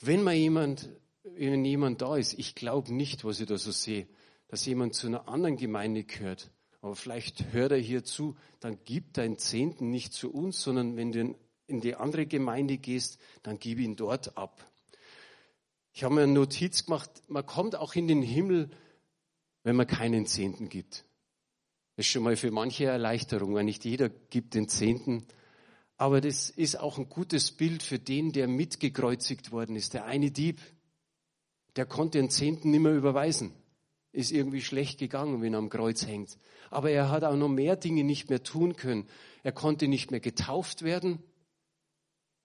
Wenn 0.00 0.22
mal 0.22 0.34
jemand, 0.34 0.88
wenn 1.22 1.64
jemand 1.64 2.00
da 2.00 2.16
ist, 2.16 2.38
ich 2.38 2.54
glaube 2.54 2.92
nicht, 2.94 3.24
was 3.24 3.40
ich 3.40 3.46
da 3.46 3.58
so 3.58 3.70
sehe, 3.70 4.08
dass 4.48 4.66
jemand 4.66 4.94
zu 4.94 5.06
einer 5.06 5.28
anderen 5.28 5.56
Gemeinde 5.56 6.04
gehört, 6.04 6.50
aber 6.80 6.96
vielleicht 6.96 7.52
hört 7.52 7.72
er 7.72 7.78
hier 7.78 8.04
zu, 8.04 8.36
dann 8.58 8.78
gib 8.84 9.12
deinen 9.12 9.36
Zehnten 9.36 9.90
nicht 9.90 10.12
zu 10.12 10.32
uns, 10.32 10.62
sondern 10.62 10.96
wenn 10.96 11.12
du 11.12 11.34
in 11.66 11.80
die 11.80 11.94
andere 11.94 12.26
Gemeinde 12.26 12.78
gehst, 12.78 13.20
dann 13.42 13.58
gib 13.58 13.78
ihn 13.78 13.96
dort 13.96 14.36
ab. 14.36 14.66
Ich 15.92 16.04
habe 16.04 16.14
mir 16.14 16.22
eine 16.22 16.32
Notiz 16.32 16.86
gemacht, 16.86 17.10
man 17.28 17.44
kommt 17.44 17.76
auch 17.76 17.94
in 17.94 18.08
den 18.08 18.22
Himmel, 18.22 18.70
wenn 19.62 19.76
man 19.76 19.86
keinen 19.86 20.26
Zehnten 20.26 20.68
gibt. 20.68 21.04
Das 22.00 22.06
ist 22.06 22.12
schon 22.12 22.22
mal 22.22 22.36
für 22.36 22.50
manche 22.50 22.86
Erleichterung, 22.86 23.52
weil 23.52 23.64
nicht 23.64 23.84
jeder 23.84 24.08
gibt 24.08 24.54
den 24.54 24.68
Zehnten. 24.68 25.26
Aber 25.98 26.22
das 26.22 26.48
ist 26.48 26.80
auch 26.80 26.96
ein 26.96 27.10
gutes 27.10 27.50
Bild 27.50 27.82
für 27.82 27.98
den, 27.98 28.32
der 28.32 28.48
mitgekreuzigt 28.48 29.52
worden 29.52 29.76
ist. 29.76 29.92
Der 29.92 30.06
eine 30.06 30.30
Dieb, 30.30 30.62
der 31.76 31.84
konnte 31.84 32.16
den 32.16 32.30
Zehnten 32.30 32.70
nicht 32.70 32.80
mehr 32.80 32.94
überweisen. 32.94 33.52
Ist 34.12 34.32
irgendwie 34.32 34.62
schlecht 34.62 34.98
gegangen, 34.98 35.42
wenn 35.42 35.52
er 35.52 35.58
am 35.58 35.68
Kreuz 35.68 36.06
hängt. 36.06 36.38
Aber 36.70 36.90
er 36.90 37.10
hat 37.10 37.22
auch 37.22 37.36
noch 37.36 37.50
mehr 37.50 37.76
Dinge 37.76 38.02
nicht 38.02 38.30
mehr 38.30 38.42
tun 38.42 38.76
können. 38.76 39.06
Er 39.42 39.52
konnte 39.52 39.86
nicht 39.86 40.10
mehr 40.10 40.20
getauft 40.20 40.80
werden 40.80 41.22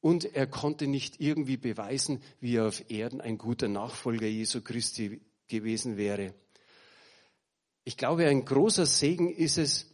und 0.01 0.35
er 0.35 0.47
konnte 0.47 0.85
nicht 0.85 1.21
irgendwie 1.21 1.55
beweisen, 1.55 2.21
wie 2.41 2.57
er 2.57 2.67
auf 2.67 2.91
Erden 2.91 3.21
ein 3.21 3.37
guter 3.37 3.69
Nachfolger 3.69 4.27
Jesu 4.27 4.59
Christi 4.59 5.21
gewesen 5.47 5.95
wäre. 5.95 6.33
Ich 7.87 7.97
glaube, 7.97 8.27
ein 8.27 8.43
großer 8.43 8.87
Segen 8.87 9.31
ist 9.31 9.59
es, 9.59 9.85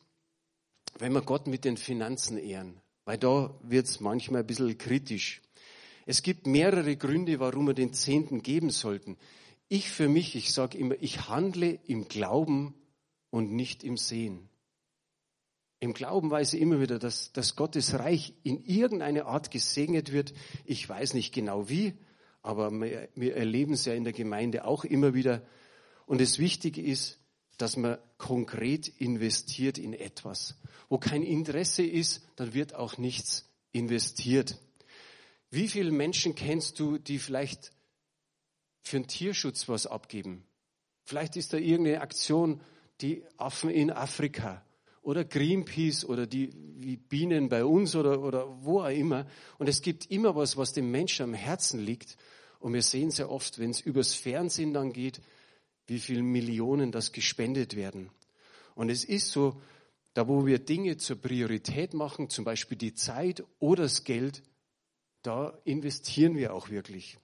wenn 0.97 1.11
wir 1.11 1.21
Gott 1.21 1.47
mit 1.47 1.65
den 1.65 1.75
Finanzen 1.75 2.37
ehren, 2.37 2.79
weil 3.03 3.17
da 3.17 3.53
wird 3.63 3.85
es 3.85 3.99
manchmal 3.99 4.41
ein 4.41 4.47
bisschen 4.47 4.77
kritisch. 4.77 5.41
Es 6.05 6.23
gibt 6.23 6.47
mehrere 6.47 6.95
Gründe, 6.95 7.41
warum 7.41 7.67
wir 7.67 7.73
den 7.73 7.91
Zehnten 7.93 8.41
geben 8.43 8.69
sollten. 8.69 9.17
Ich 9.67 9.89
für 9.89 10.07
mich, 10.07 10.37
ich 10.37 10.53
sage 10.53 10.77
immer, 10.77 10.95
ich 11.01 11.27
handle 11.27 11.79
im 11.85 12.07
Glauben 12.07 12.75
und 13.29 13.51
nicht 13.51 13.83
im 13.83 13.97
Sehen. 13.97 14.47
Im 15.81 15.93
Glauben 15.93 16.31
weiß 16.31 16.53
ich 16.53 16.61
immer 16.61 16.79
wieder, 16.79 16.97
dass, 16.97 17.33
dass 17.33 17.57
Gottes 17.57 17.99
Reich 17.99 18.33
in 18.43 18.63
irgendeiner 18.63 19.25
Art 19.25 19.51
gesegnet 19.51 20.13
wird. 20.13 20.33
Ich 20.63 20.87
weiß 20.87 21.13
nicht 21.13 21.33
genau 21.33 21.67
wie, 21.67 21.97
aber 22.41 22.71
wir, 22.71 23.09
wir 23.15 23.35
erleben 23.35 23.73
es 23.73 23.83
ja 23.83 23.93
in 23.93 24.05
der 24.05 24.13
Gemeinde 24.13 24.63
auch 24.63 24.85
immer 24.85 25.13
wieder. 25.13 25.45
Und 26.05 26.21
das 26.21 26.39
Wichtige 26.39 26.81
ist, 26.81 27.20
dass 27.61 27.77
man 27.77 27.97
konkret 28.17 28.87
investiert 28.87 29.77
in 29.77 29.93
etwas. 29.93 30.55
Wo 30.89 30.97
kein 30.97 31.23
Interesse 31.23 31.83
ist, 31.83 32.25
dann 32.35 32.53
wird 32.53 32.75
auch 32.75 32.97
nichts 32.97 33.49
investiert. 33.71 34.57
Wie 35.49 35.67
viele 35.67 35.91
Menschen 35.91 36.35
kennst 36.35 36.79
du, 36.79 36.97
die 36.97 37.19
vielleicht 37.19 37.71
für 38.81 38.99
den 38.99 39.07
Tierschutz 39.07 39.69
was 39.69 39.85
abgeben? 39.85 40.43
Vielleicht 41.03 41.35
ist 41.35 41.53
da 41.53 41.57
irgendeine 41.57 42.01
Aktion, 42.01 42.61
die 43.01 43.23
Affen 43.37 43.69
in 43.69 43.91
Afrika 43.91 44.63
oder 45.01 45.25
Greenpeace 45.25 46.05
oder 46.05 46.27
die 46.27 46.51
wie 46.77 46.97
Bienen 46.97 47.49
bei 47.49 47.65
uns 47.65 47.95
oder, 47.95 48.21
oder 48.21 48.63
wo 48.63 48.81
auch 48.81 48.89
immer. 48.89 49.25
Und 49.57 49.67
es 49.67 49.81
gibt 49.81 50.09
immer 50.09 50.35
was, 50.35 50.57
was 50.57 50.73
dem 50.73 50.89
Menschen 50.91 51.23
am 51.23 51.33
Herzen 51.33 51.79
liegt. 51.79 52.17
Und 52.59 52.73
wir 52.73 52.81
sehen 52.81 53.11
sehr 53.11 53.29
oft, 53.31 53.59
wenn 53.59 53.71
es 53.71 53.81
übers 53.81 54.13
Fernsehen 54.13 54.73
dann 54.73 54.93
geht, 54.93 55.21
wie 55.91 55.99
viele 55.99 56.23
Millionen 56.23 56.93
das 56.93 57.11
gespendet 57.11 57.75
werden. 57.75 58.09
Und 58.75 58.89
es 58.89 59.03
ist 59.03 59.29
so, 59.29 59.61
da 60.13 60.29
wo 60.29 60.45
wir 60.45 60.57
Dinge 60.57 60.95
zur 60.95 61.17
Priorität 61.17 61.93
machen, 61.93 62.29
zum 62.29 62.45
Beispiel 62.45 62.77
die 62.77 62.93
Zeit 62.93 63.43
oder 63.59 63.83
das 63.83 64.05
Geld, 64.05 64.41
da 65.21 65.59
investieren 65.65 66.37
wir 66.37 66.53
auch 66.53 66.69
wirklich. 66.69 67.17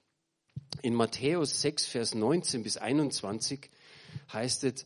In 0.81 0.95
Matthäus 0.95 1.61
6, 1.61 1.85
Vers 1.85 2.13
19 2.13 2.63
bis 2.63 2.75
21 2.75 3.69
heißt 4.33 4.65
es, 4.65 4.85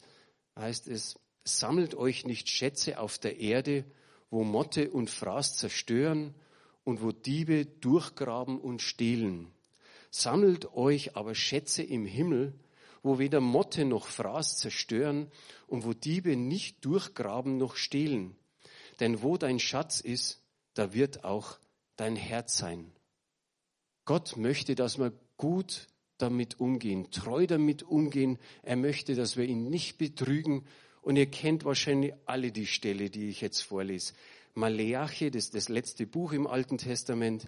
heißt 0.56 0.88
es, 0.88 1.20
sammelt 1.44 1.96
euch 1.96 2.24
nicht 2.24 2.50
Schätze 2.50 3.00
auf 3.00 3.17
der 3.17 3.39
Erde, 3.39 3.84
wo 4.30 4.44
Motte 4.44 4.91
und 4.91 5.10
Fraß 5.10 5.58
zerstören 5.58 6.36
und 6.84 7.02
wo 7.02 7.12
Diebe 7.12 7.65
durchgraben 7.65 8.60
und 8.60 8.84
stehlen. 8.84 9.48
Sammelt 10.12 10.72
euch 10.76 11.15
aber 11.15 11.34
Schätze 11.34 11.82
im 11.82 12.06
Himmel, 12.06 12.54
wo 13.04 13.20
weder 13.20 13.42
Motte 13.42 13.86
noch 13.86 14.08
Fraß 14.08 14.58
zerstören 14.58 15.32
und 15.68 15.86
wo 15.86 15.94
Diebe 15.94 16.36
nicht 16.36 16.86
durchgraben 16.86 17.58
noch 17.58 17.76
stehlen. 17.76 18.36
Denn 19.00 19.22
wo 19.24 19.38
dein 19.38 19.60
Schatz 19.60 20.00
ist, 20.00 20.42
da 20.74 20.94
wird 20.94 21.24
auch 21.24 21.58
dein 21.96 22.16
Herz 22.16 22.58
sein. 22.58 22.92
Gott 24.06 24.38
möchte, 24.38 24.76
dass 24.76 25.00
wir 25.00 25.14
gut 25.38 25.88
damit 26.18 26.60
umgehen, 26.60 27.10
treu 27.12 27.48
damit 27.48 27.84
umgehen. 27.84 28.38
Er 28.62 28.76
möchte, 28.76 29.16
dass 29.16 29.38
wir 29.38 29.46
ihn 29.46 29.70
nicht 29.70 29.98
betrügen. 29.98 30.66
Und 31.02 31.16
ihr 31.16 31.26
kennt 31.26 31.66
wahrscheinlich 31.66 32.14
alle 32.26 32.52
die 32.52 32.68
Stelle, 32.68 33.10
die 33.10 33.30
ich 33.30 33.42
jetzt 33.42 33.62
vorlese. 33.62 34.14
Maleache, 34.54 35.32
das 35.32 35.50
das 35.50 35.70
letzte 35.70 36.06
Buch 36.06 36.34
im 36.34 36.46
Alten 36.46 36.78
Testament, 36.78 37.48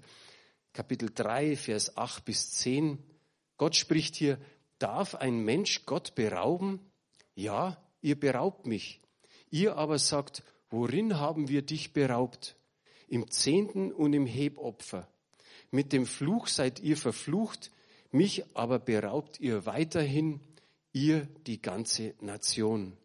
Kapitel 0.73 1.11
3, 1.13 1.55
Vers 1.55 1.97
8 1.97 2.25
bis 2.25 2.51
10. 2.51 2.97
Gott 3.57 3.75
spricht 3.75 4.15
hier, 4.15 4.39
Darf 4.83 5.15
ein 5.15 5.45
Mensch 5.45 5.85
Gott 5.85 6.13
berauben? 6.13 6.81
Ja, 7.35 7.81
ihr 8.01 8.19
beraubt 8.19 8.67
mich. 8.67 8.99
Ihr 9.49 9.77
aber 9.77 9.97
sagt, 9.97 10.43
worin 10.69 11.21
haben 11.21 11.47
wir 11.47 11.61
dich 11.61 11.93
beraubt? 11.93 12.57
Im 13.07 13.31
Zehnten 13.31 13.93
und 13.93 14.11
im 14.11 14.25
Hebopfer. 14.25 15.07
Mit 15.71 15.93
dem 15.93 16.05
Fluch 16.05 16.47
seid 16.47 16.81
ihr 16.81 16.97
verflucht, 16.97 17.71
mich 18.11 18.43
aber 18.57 18.77
beraubt 18.77 19.39
ihr 19.39 19.65
weiterhin, 19.65 20.41
ihr 20.91 21.29
die 21.47 21.61
ganze 21.61 22.13
Nation. 22.19 22.97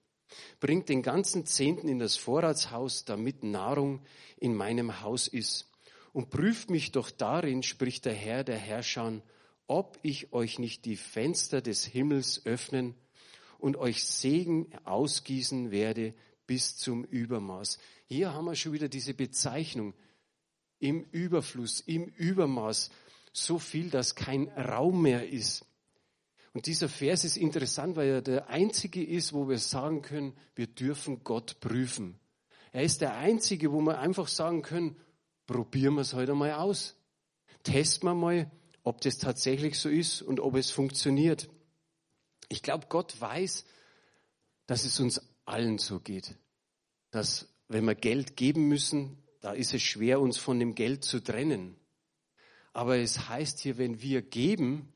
Bringt 0.59 0.89
den 0.89 1.03
ganzen 1.03 1.47
Zehnten 1.47 1.87
in 1.87 2.01
das 2.01 2.17
Vorratshaus, 2.17 3.05
damit 3.05 3.45
Nahrung 3.45 4.01
in 4.37 4.53
meinem 4.53 5.01
Haus 5.03 5.29
ist. 5.29 5.71
Und 6.13 6.31
prüft 6.31 6.71
mich 6.71 6.91
doch 6.91 7.13
darin, 7.13 7.63
spricht 7.63 8.05
der 8.05 8.15
Herr 8.15 8.43
der 8.43 8.59
Herrscher, 8.59 9.23
ob 9.69 9.99
ich 10.03 10.33
euch 10.33 10.59
nicht 10.59 10.85
die 10.85 10.97
Fenster 10.97 11.61
des 11.61 11.85
Himmels 11.85 12.45
öffnen 12.45 12.95
und 13.59 13.77
euch 13.77 14.05
Segen 14.05 14.69
ausgießen 14.85 15.71
werde 15.71 16.15
bis 16.47 16.77
zum 16.77 17.05
Übermaß. 17.05 17.79
Hier 18.07 18.33
haben 18.33 18.47
wir 18.47 18.57
schon 18.57 18.73
wieder 18.73 18.89
diese 18.89 19.15
Bezeichnung 19.15 19.95
im 20.81 21.05
Überfluss, 21.13 21.81
im 21.81 22.07
Übermaß, 22.07 22.91
so 23.33 23.59
viel, 23.59 23.91
dass 23.91 24.15
kein 24.15 24.49
Raum 24.49 25.03
mehr 25.03 25.29
ist. 25.29 25.65
Und 26.55 26.67
dieser 26.67 26.89
Vers 26.89 27.25
ist 27.25 27.37
interessant, 27.37 27.97
weil 27.97 28.09
er 28.09 28.23
der 28.23 28.49
einzige 28.49 29.05
ist, 29.05 29.33
wo 29.33 29.49
wir 29.49 29.59
sagen 29.59 30.03
können, 30.03 30.33
wir 30.55 30.67
dürfen 30.67 31.23
Gott 31.23 31.61
prüfen. 31.61 32.19
Er 32.73 32.83
ist 32.83 33.01
der 33.01 33.17
einzige, 33.17 33.71
wo 33.71 33.81
wir 33.81 33.99
einfach 33.99 34.29
sagen 34.29 34.63
können, 34.63 34.97
probieren 35.47 35.95
wir 35.95 36.01
es 36.01 36.15
heute 36.15 36.35
mal 36.35 36.53
aus. 36.53 36.97
Testen 37.63 38.09
wir 38.09 38.15
mal, 38.15 38.51
ob 38.89 39.03
das 39.03 39.19
tatsächlich 39.19 39.79
so 39.79 39.91
ist 39.91 40.23
und 40.23 40.41
ob 40.41 40.57
es 40.57 40.71
funktioniert. 40.71 41.51
Ich 42.49 42.63
glaube, 42.63 42.87
Gott 42.89 43.21
weiß, 43.21 43.67
dass 44.67 44.85
es 44.85 44.99
uns 44.99 45.21
allen 45.45 45.77
so 45.77 46.01
geht. 46.01 46.37
Dass 47.11 47.49
wenn 47.69 47.85
wir 47.85 47.95
Geld 47.95 48.35
geben 48.35 48.67
müssen, 48.67 49.23
da 49.43 49.53
ist 49.53 49.75
es 49.75 49.83
schwer, 49.83 50.21
uns 50.21 50.39
von 50.39 50.59
dem 50.59 50.75
Geld 50.75 51.05
zu 51.05 51.21
trennen. 51.21 51.77
Aber 52.73 52.97
es 52.97 53.29
heißt 53.29 53.61
hier, 53.61 53.77
wenn 53.77 54.01
wir 54.01 54.23
geben, 54.23 54.91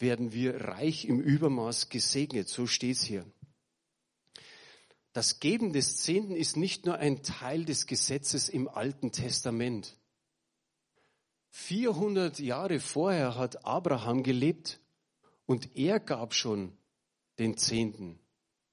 werden 0.00 0.32
wir 0.32 0.62
reich 0.62 1.04
im 1.04 1.20
Übermaß 1.20 1.88
gesegnet. 1.88 2.48
So 2.48 2.66
steht 2.66 2.96
es 2.96 3.04
hier. 3.04 3.24
Das 5.12 5.38
Geben 5.38 5.72
des 5.72 5.98
Zehnten 5.98 6.34
ist 6.34 6.56
nicht 6.56 6.84
nur 6.84 6.96
ein 6.96 7.22
Teil 7.22 7.64
des 7.64 7.86
Gesetzes 7.86 8.48
im 8.48 8.68
Alten 8.68 9.12
Testament. 9.12 9.99
400 11.50 12.38
Jahre 12.38 12.80
vorher 12.80 13.36
hat 13.36 13.64
Abraham 13.64 14.22
gelebt 14.22 14.80
und 15.46 15.76
er 15.76 15.98
gab 15.98 16.34
schon 16.34 16.72
den 17.38 17.56
Zehnten. 17.56 18.20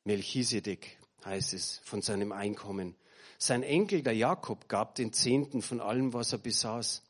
Melchisedek 0.03 0.99
heißt 1.25 1.53
es 1.53 1.81
von 1.83 2.01
seinem 2.01 2.31
Einkommen. 2.31 2.95
Sein 3.39 3.63
Enkel, 3.63 4.03
der 4.03 4.13
Jakob, 4.13 4.67
gab 4.67 4.95
den 4.95 5.11
Zehnten 5.11 5.61
von 5.61 5.81
allem, 5.81 6.13
was 6.13 6.31
er 6.33 6.39
besaß. 6.39 7.03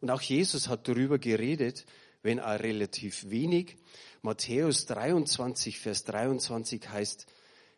Und 0.00 0.10
auch 0.10 0.20
Jesus 0.20 0.68
hat 0.68 0.88
darüber 0.88 1.18
geredet, 1.18 1.86
wenn 2.22 2.38
er 2.38 2.60
relativ 2.60 3.30
wenig. 3.30 3.76
Matthäus 4.22 4.86
23, 4.86 5.78
Vers 5.78 6.04
23 6.04 6.88
heißt, 6.88 7.26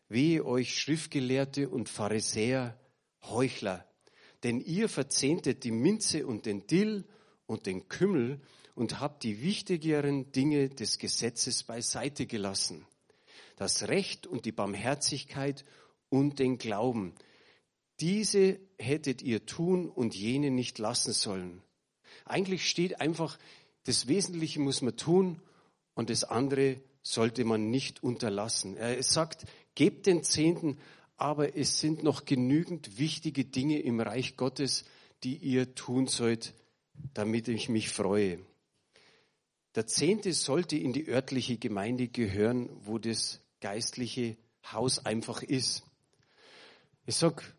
Wehe 0.09 0.45
euch 0.45 0.79
Schriftgelehrte 0.79 1.69
und 1.69 1.89
Pharisäer, 1.89 2.79
Heuchler, 3.23 3.87
denn 4.43 4.61
ihr 4.61 4.89
verzehntet 4.89 5.65
die 5.65 5.71
Minze 5.71 6.27
und 6.27 6.47
den 6.47 6.67
Dill 6.67 7.07
und 7.47 7.67
den 7.67 7.89
Kümmel 7.89 8.41
und 8.75 9.01
habt 9.01 9.23
die 9.23 9.43
wichtigeren 9.43 10.33
Dinge 10.33 10.69
des 10.69 10.99
Gesetzes 10.99 11.63
beiseite 11.63 12.27
gelassen. 12.27 12.87
Das 13.57 13.89
Recht 13.89 14.27
und 14.27 14.45
die 14.45 14.53
Barmherzigkeit 14.53 15.65
und 16.09 16.39
den 16.39 16.59
Glauben. 16.59 17.15
Diese 18.01 18.59
hättet 18.79 19.23
ihr 19.23 19.47
tun 19.47 19.89
und 19.89 20.15
jene 20.15 20.51
nicht 20.51 20.79
lassen 20.79 21.13
sollen. 21.13 21.63
Eigentlich 22.25 22.69
steht 22.69 23.01
einfach, 23.01 23.39
das 23.85 24.09
Wesentliche 24.09 24.61
muss 24.61 24.83
man 24.83 24.97
tun 24.97 25.41
und 25.95 26.11
das 26.11 26.25
andere 26.25 26.81
sollte 27.03 27.45
man 27.45 27.71
nicht 27.71 28.03
unterlassen. 28.03 28.77
Er 28.77 29.01
sagt, 29.03 29.45
gebt 29.75 30.07
den 30.07 30.25
Zehnten, 30.25 30.79
aber 31.17 31.57
es 31.57 31.79
sind 31.79 32.03
noch 32.03 32.25
genügend 32.25 32.99
wichtige 32.99 33.45
Dinge 33.45 33.81
im 33.81 34.01
Reich 34.01 34.37
Gottes, 34.37 34.85
die 35.23 35.37
ihr 35.37 35.75
tun 35.75 36.07
sollt, 36.07 36.55
damit 37.15 37.49
ich 37.49 37.69
mich 37.69 37.91
freue. 37.91 38.39
Der 39.75 39.87
Zehnte 39.87 40.33
sollte 40.33 40.77
in 40.77 40.93
die 40.93 41.09
örtliche 41.09 41.59
Gemeinde 41.59 42.09
gehören, 42.09 42.71
wo 42.85 42.99
das 42.99 43.41
geistliche 43.61 44.37
Haus 44.73 45.05
einfach 45.05 45.43
ist. 45.43 45.85
Ich 47.07 47.17
sag, 47.17 47.55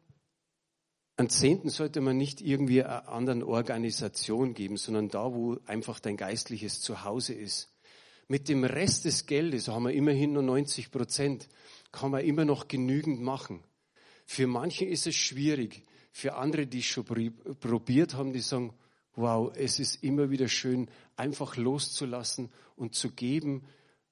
einen 1.17 1.29
Zehnten 1.29 1.69
sollte 1.69 2.01
man 2.01 2.17
nicht 2.17 2.41
irgendwie 2.41 2.83
einer 2.83 3.07
anderen 3.09 3.43
Organisation 3.43 4.53
geben, 4.53 4.77
sondern 4.77 5.09
da, 5.09 5.33
wo 5.33 5.57
einfach 5.65 5.99
dein 5.99 6.17
geistliches 6.17 6.81
Zuhause 6.81 7.33
ist. 7.33 7.69
Mit 8.27 8.49
dem 8.49 8.63
Rest 8.63 9.05
des 9.05 9.25
Geldes, 9.25 9.67
haben 9.67 9.83
wir 9.83 9.93
immerhin 9.93 10.33
nur 10.33 10.43
90 10.43 10.91
Prozent, 10.91 11.47
kann 11.91 12.11
man 12.11 12.25
immer 12.25 12.43
noch 12.43 12.67
genügend 12.67 13.21
machen. 13.21 13.63
Für 14.25 14.47
manche 14.47 14.85
ist 14.85 15.05
es 15.05 15.15
schwierig. 15.15 15.85
Für 16.11 16.35
andere, 16.35 16.65
die 16.65 16.79
es 16.79 16.85
schon 16.85 17.05
probiert 17.59 18.15
haben, 18.15 18.33
die 18.33 18.39
sagen, 18.39 18.73
wow, 19.15 19.51
es 19.55 19.79
ist 19.79 20.03
immer 20.03 20.29
wieder 20.29 20.47
schön, 20.47 20.87
einfach 21.15 21.57
loszulassen 21.57 22.51
und 22.75 22.93
zu 22.95 23.11
geben 23.11 23.63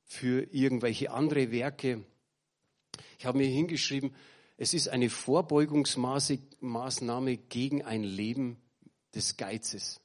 für 0.03 0.43
irgendwelche 0.53 1.11
andere 1.11 1.51
Werke. 1.51 2.03
Ich 3.17 3.25
habe 3.25 3.39
mir 3.39 3.47
hingeschrieben, 3.47 4.13
es 4.57 4.73
ist 4.73 4.89
eine 4.89 5.09
Vorbeugungsmaßnahme 5.09 7.37
gegen 7.37 7.81
ein 7.83 8.03
Leben 8.03 8.57
des 9.15 9.37
Geizes. 9.37 10.01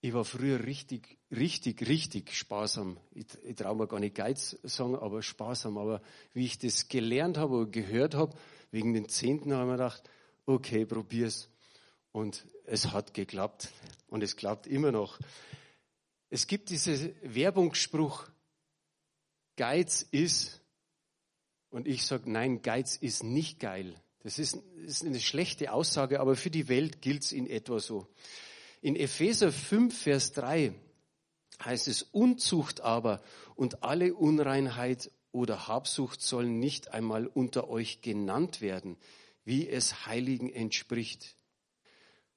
Ich 0.00 0.12
war 0.12 0.24
früher 0.24 0.64
richtig, 0.66 1.18
richtig, 1.30 1.88
richtig 1.88 2.34
sparsam. 2.34 2.98
Ich, 3.14 3.26
ich 3.42 3.56
traue 3.56 3.76
mir 3.76 3.86
gar 3.86 4.00
nicht 4.00 4.14
Geiz 4.14 4.58
sagen, 4.62 4.96
aber 4.96 5.22
sparsam. 5.22 5.78
Aber 5.78 6.02
wie 6.34 6.44
ich 6.44 6.58
das 6.58 6.88
gelernt 6.88 7.38
habe 7.38 7.54
oder 7.54 7.70
gehört 7.70 8.14
habe, 8.14 8.36
wegen 8.70 8.92
den 8.92 9.08
Zehnten, 9.08 9.54
habe 9.54 9.62
ich 9.62 9.68
mir 9.68 9.76
gedacht, 9.76 10.02
okay, 10.44 10.84
probier's. 10.84 11.48
Und 12.14 12.46
es 12.64 12.92
hat 12.92 13.12
geklappt. 13.12 13.72
Und 14.06 14.22
es 14.22 14.36
klappt 14.36 14.68
immer 14.68 14.92
noch. 14.92 15.18
Es 16.30 16.46
gibt 16.46 16.70
diesen 16.70 17.12
Werbungsspruch, 17.22 18.28
Geiz 19.56 20.06
ist, 20.12 20.60
und 21.70 21.88
ich 21.88 22.06
sage, 22.06 22.30
nein, 22.30 22.62
Geiz 22.62 22.94
ist 22.94 23.24
nicht 23.24 23.58
geil. 23.58 24.00
Das 24.20 24.38
ist, 24.38 24.62
ist 24.76 25.04
eine 25.04 25.18
schlechte 25.18 25.72
Aussage, 25.72 26.20
aber 26.20 26.36
für 26.36 26.50
die 26.50 26.68
Welt 26.68 27.02
gilt 27.02 27.24
es 27.24 27.32
in 27.32 27.48
etwa 27.48 27.80
so. 27.80 28.06
In 28.80 28.94
Epheser 28.94 29.50
5, 29.50 30.02
Vers 30.02 30.32
3 30.34 30.72
heißt 31.64 31.88
es, 31.88 32.02
Unzucht 32.04 32.80
aber 32.80 33.24
und 33.56 33.82
alle 33.82 34.14
Unreinheit 34.14 35.10
oder 35.32 35.66
Habsucht 35.66 36.22
sollen 36.22 36.60
nicht 36.60 36.92
einmal 36.92 37.26
unter 37.26 37.68
euch 37.68 38.02
genannt 38.02 38.60
werden, 38.60 38.96
wie 39.44 39.68
es 39.68 40.06
Heiligen 40.06 40.48
entspricht. 40.48 41.36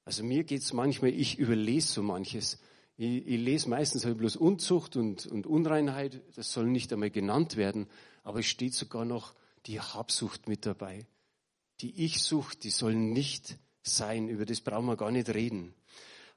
Also 0.08 0.24
mir 0.24 0.42
geht's 0.42 0.72
manchmal, 0.72 1.10
ich 1.10 1.38
überlese 1.38 1.92
so 1.92 2.02
manches. 2.02 2.58
Ich, 2.96 3.26
ich 3.26 3.38
lese 3.38 3.68
meistens 3.68 4.06
halt 4.06 4.16
bloß 4.16 4.36
Unzucht 4.36 4.96
und, 4.96 5.26
und 5.26 5.46
Unreinheit, 5.46 6.22
das 6.34 6.50
soll 6.50 6.64
nicht 6.64 6.90
einmal 6.94 7.10
genannt 7.10 7.58
werden, 7.58 7.88
aber 8.22 8.38
es 8.38 8.46
steht 8.46 8.72
sogar 8.72 9.04
noch 9.04 9.34
die 9.66 9.82
Habsucht 9.82 10.48
mit 10.48 10.64
dabei. 10.64 11.04
Die 11.82 12.06
Ich-Sucht, 12.06 12.64
die 12.64 12.70
soll 12.70 12.94
nicht 12.94 13.58
sein, 13.82 14.30
über 14.30 14.46
das 14.46 14.62
brauchen 14.62 14.86
wir 14.86 14.96
gar 14.96 15.10
nicht 15.10 15.28
reden. 15.28 15.74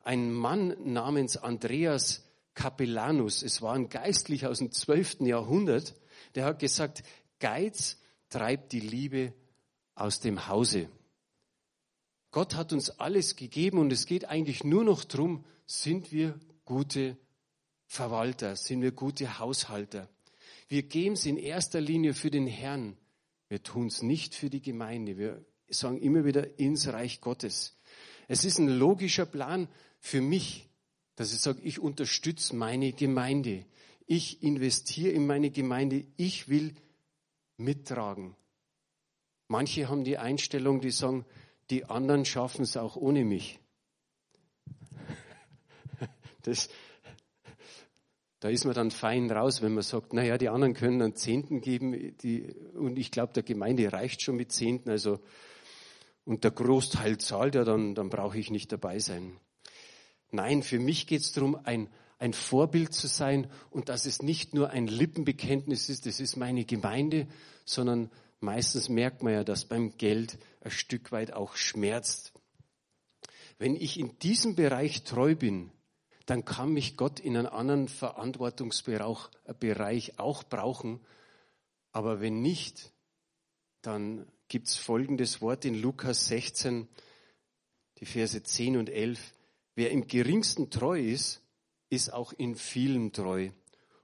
Ein 0.03 0.33
Mann 0.33 0.75
namens 0.83 1.37
Andreas 1.37 2.25
Capellanus, 2.55 3.41
es 3.41 3.61
war 3.61 3.75
ein 3.75 3.87
Geistlicher 3.87 4.49
aus 4.49 4.57
dem 4.57 4.73
12. 4.73 5.21
Jahrhundert, 5.21 5.95
der 6.35 6.43
hat 6.43 6.59
gesagt, 6.59 7.03
Geiz 7.39 8.01
treibt 8.27 8.73
die 8.73 8.81
Liebe 8.81 9.31
aus 9.95 10.19
dem 10.19 10.49
Hause. 10.49 10.89
Gott 12.31 12.55
hat 12.55 12.71
uns 12.71 12.89
alles 12.89 13.35
gegeben 13.35 13.77
und 13.77 13.91
es 13.91 14.05
geht 14.05 14.25
eigentlich 14.25 14.63
nur 14.63 14.83
noch 14.83 15.03
darum, 15.03 15.45
sind 15.65 16.11
wir 16.11 16.39
gute 16.65 17.17
Verwalter, 17.85 18.55
sind 18.55 18.81
wir 18.81 18.91
gute 18.91 19.39
Haushalter. 19.39 20.09
Wir 20.69 20.83
geben 20.83 21.13
es 21.13 21.25
in 21.25 21.35
erster 21.35 21.81
Linie 21.81 22.13
für 22.13 22.31
den 22.31 22.47
Herrn. 22.47 22.97
Wir 23.49 23.61
tun 23.61 23.87
es 23.87 24.01
nicht 24.01 24.33
für 24.33 24.49
die 24.49 24.61
Gemeinde. 24.61 25.17
Wir 25.17 25.45
sagen 25.67 25.99
immer 25.99 26.23
wieder 26.23 26.57
ins 26.57 26.87
Reich 26.87 27.19
Gottes. 27.19 27.77
Es 28.29 28.45
ist 28.45 28.59
ein 28.59 28.69
logischer 28.69 29.25
Plan 29.25 29.67
für 29.99 30.21
mich, 30.21 30.69
dass 31.17 31.33
ich 31.33 31.39
sage, 31.39 31.59
ich 31.61 31.79
unterstütze 31.79 32.55
meine 32.55 32.93
Gemeinde. 32.93 33.65
Ich 34.05 34.41
investiere 34.41 35.11
in 35.11 35.27
meine 35.27 35.51
Gemeinde. 35.51 36.05
Ich 36.15 36.47
will 36.47 36.75
mittragen. 37.57 38.37
Manche 39.49 39.89
haben 39.89 40.05
die 40.05 40.17
Einstellung, 40.17 40.79
die 40.79 40.91
sagen, 40.91 41.25
die 41.71 41.85
anderen 41.85 42.25
schaffen 42.25 42.63
es 42.63 42.77
auch 42.77 42.95
ohne 42.95 43.25
mich. 43.25 43.59
Das, 46.43 46.69
da 48.39 48.49
ist 48.49 48.65
man 48.65 48.73
dann 48.73 48.89
fein 48.89 49.29
raus, 49.29 49.61
wenn 49.61 49.75
man 49.75 49.83
sagt, 49.83 50.13
naja, 50.13 50.39
die 50.39 50.49
anderen 50.49 50.73
können 50.73 50.99
einen 50.99 51.15
Zehnten 51.15 51.61
geben, 51.61 52.17
die, 52.17 52.55
und 52.73 52.97
ich 52.97 53.11
glaube, 53.11 53.33
der 53.33 53.43
Gemeinde 53.43 53.93
reicht 53.93 54.23
schon 54.23 54.37
mit 54.37 54.51
Zehnten, 54.51 54.89
also, 54.89 55.19
und 56.25 56.43
der 56.43 56.49
Großteil 56.49 57.19
zahlt 57.19 57.53
ja, 57.53 57.63
dann, 57.63 57.93
dann 57.93 58.09
brauche 58.09 58.39
ich 58.39 58.49
nicht 58.49 58.71
dabei 58.71 58.97
sein. 58.97 59.37
Nein, 60.31 60.63
für 60.63 60.79
mich 60.79 61.05
geht 61.05 61.21
es 61.21 61.31
darum, 61.31 61.59
ein, 61.63 61.89
ein 62.17 62.33
Vorbild 62.33 62.93
zu 62.93 63.05
sein 63.05 63.47
und 63.69 63.89
dass 63.89 64.07
es 64.07 64.23
nicht 64.23 64.55
nur 64.55 64.71
ein 64.71 64.87
Lippenbekenntnis 64.87 65.89
ist, 65.89 66.07
das 66.07 66.19
ist 66.19 66.37
meine 66.37 66.65
Gemeinde, 66.65 67.27
sondern 67.65 68.09
meistens 68.39 68.89
merkt 68.89 69.21
man 69.21 69.33
ja, 69.33 69.43
dass 69.43 69.65
beim 69.65 69.95
Geld 69.97 70.39
ein 70.61 70.71
Stück 70.71 71.11
weit 71.11 71.33
auch 71.33 71.55
schmerzt. 71.55 72.33
Wenn 73.57 73.75
ich 73.75 73.99
in 73.99 74.17
diesem 74.19 74.55
Bereich 74.55 75.03
treu 75.03 75.35
bin, 75.35 75.71
dann 76.25 76.45
kann 76.45 76.71
mich 76.71 76.97
Gott 76.97 77.19
in 77.19 77.35
einem 77.35 77.51
anderen 77.51 77.87
Verantwortungsbereich 77.87 80.09
äh, 80.09 80.13
auch 80.17 80.43
brauchen. 80.43 81.01
Aber 81.91 82.21
wenn 82.21 82.41
nicht, 82.41 82.93
dann 83.81 84.27
gibt 84.47 84.67
es 84.67 84.75
folgendes 84.75 85.41
Wort 85.41 85.65
in 85.65 85.81
Lukas 85.81 86.27
16, 86.27 86.87
die 87.97 88.05
Verse 88.05 88.41
10 88.41 88.77
und 88.77 88.89
11. 88.89 89.33
Wer 89.75 89.91
im 89.91 90.07
geringsten 90.07 90.69
treu 90.69 90.99
ist, 90.99 91.41
ist 91.89 92.13
auch 92.13 92.33
in 92.33 92.55
vielem 92.55 93.11
treu. 93.11 93.49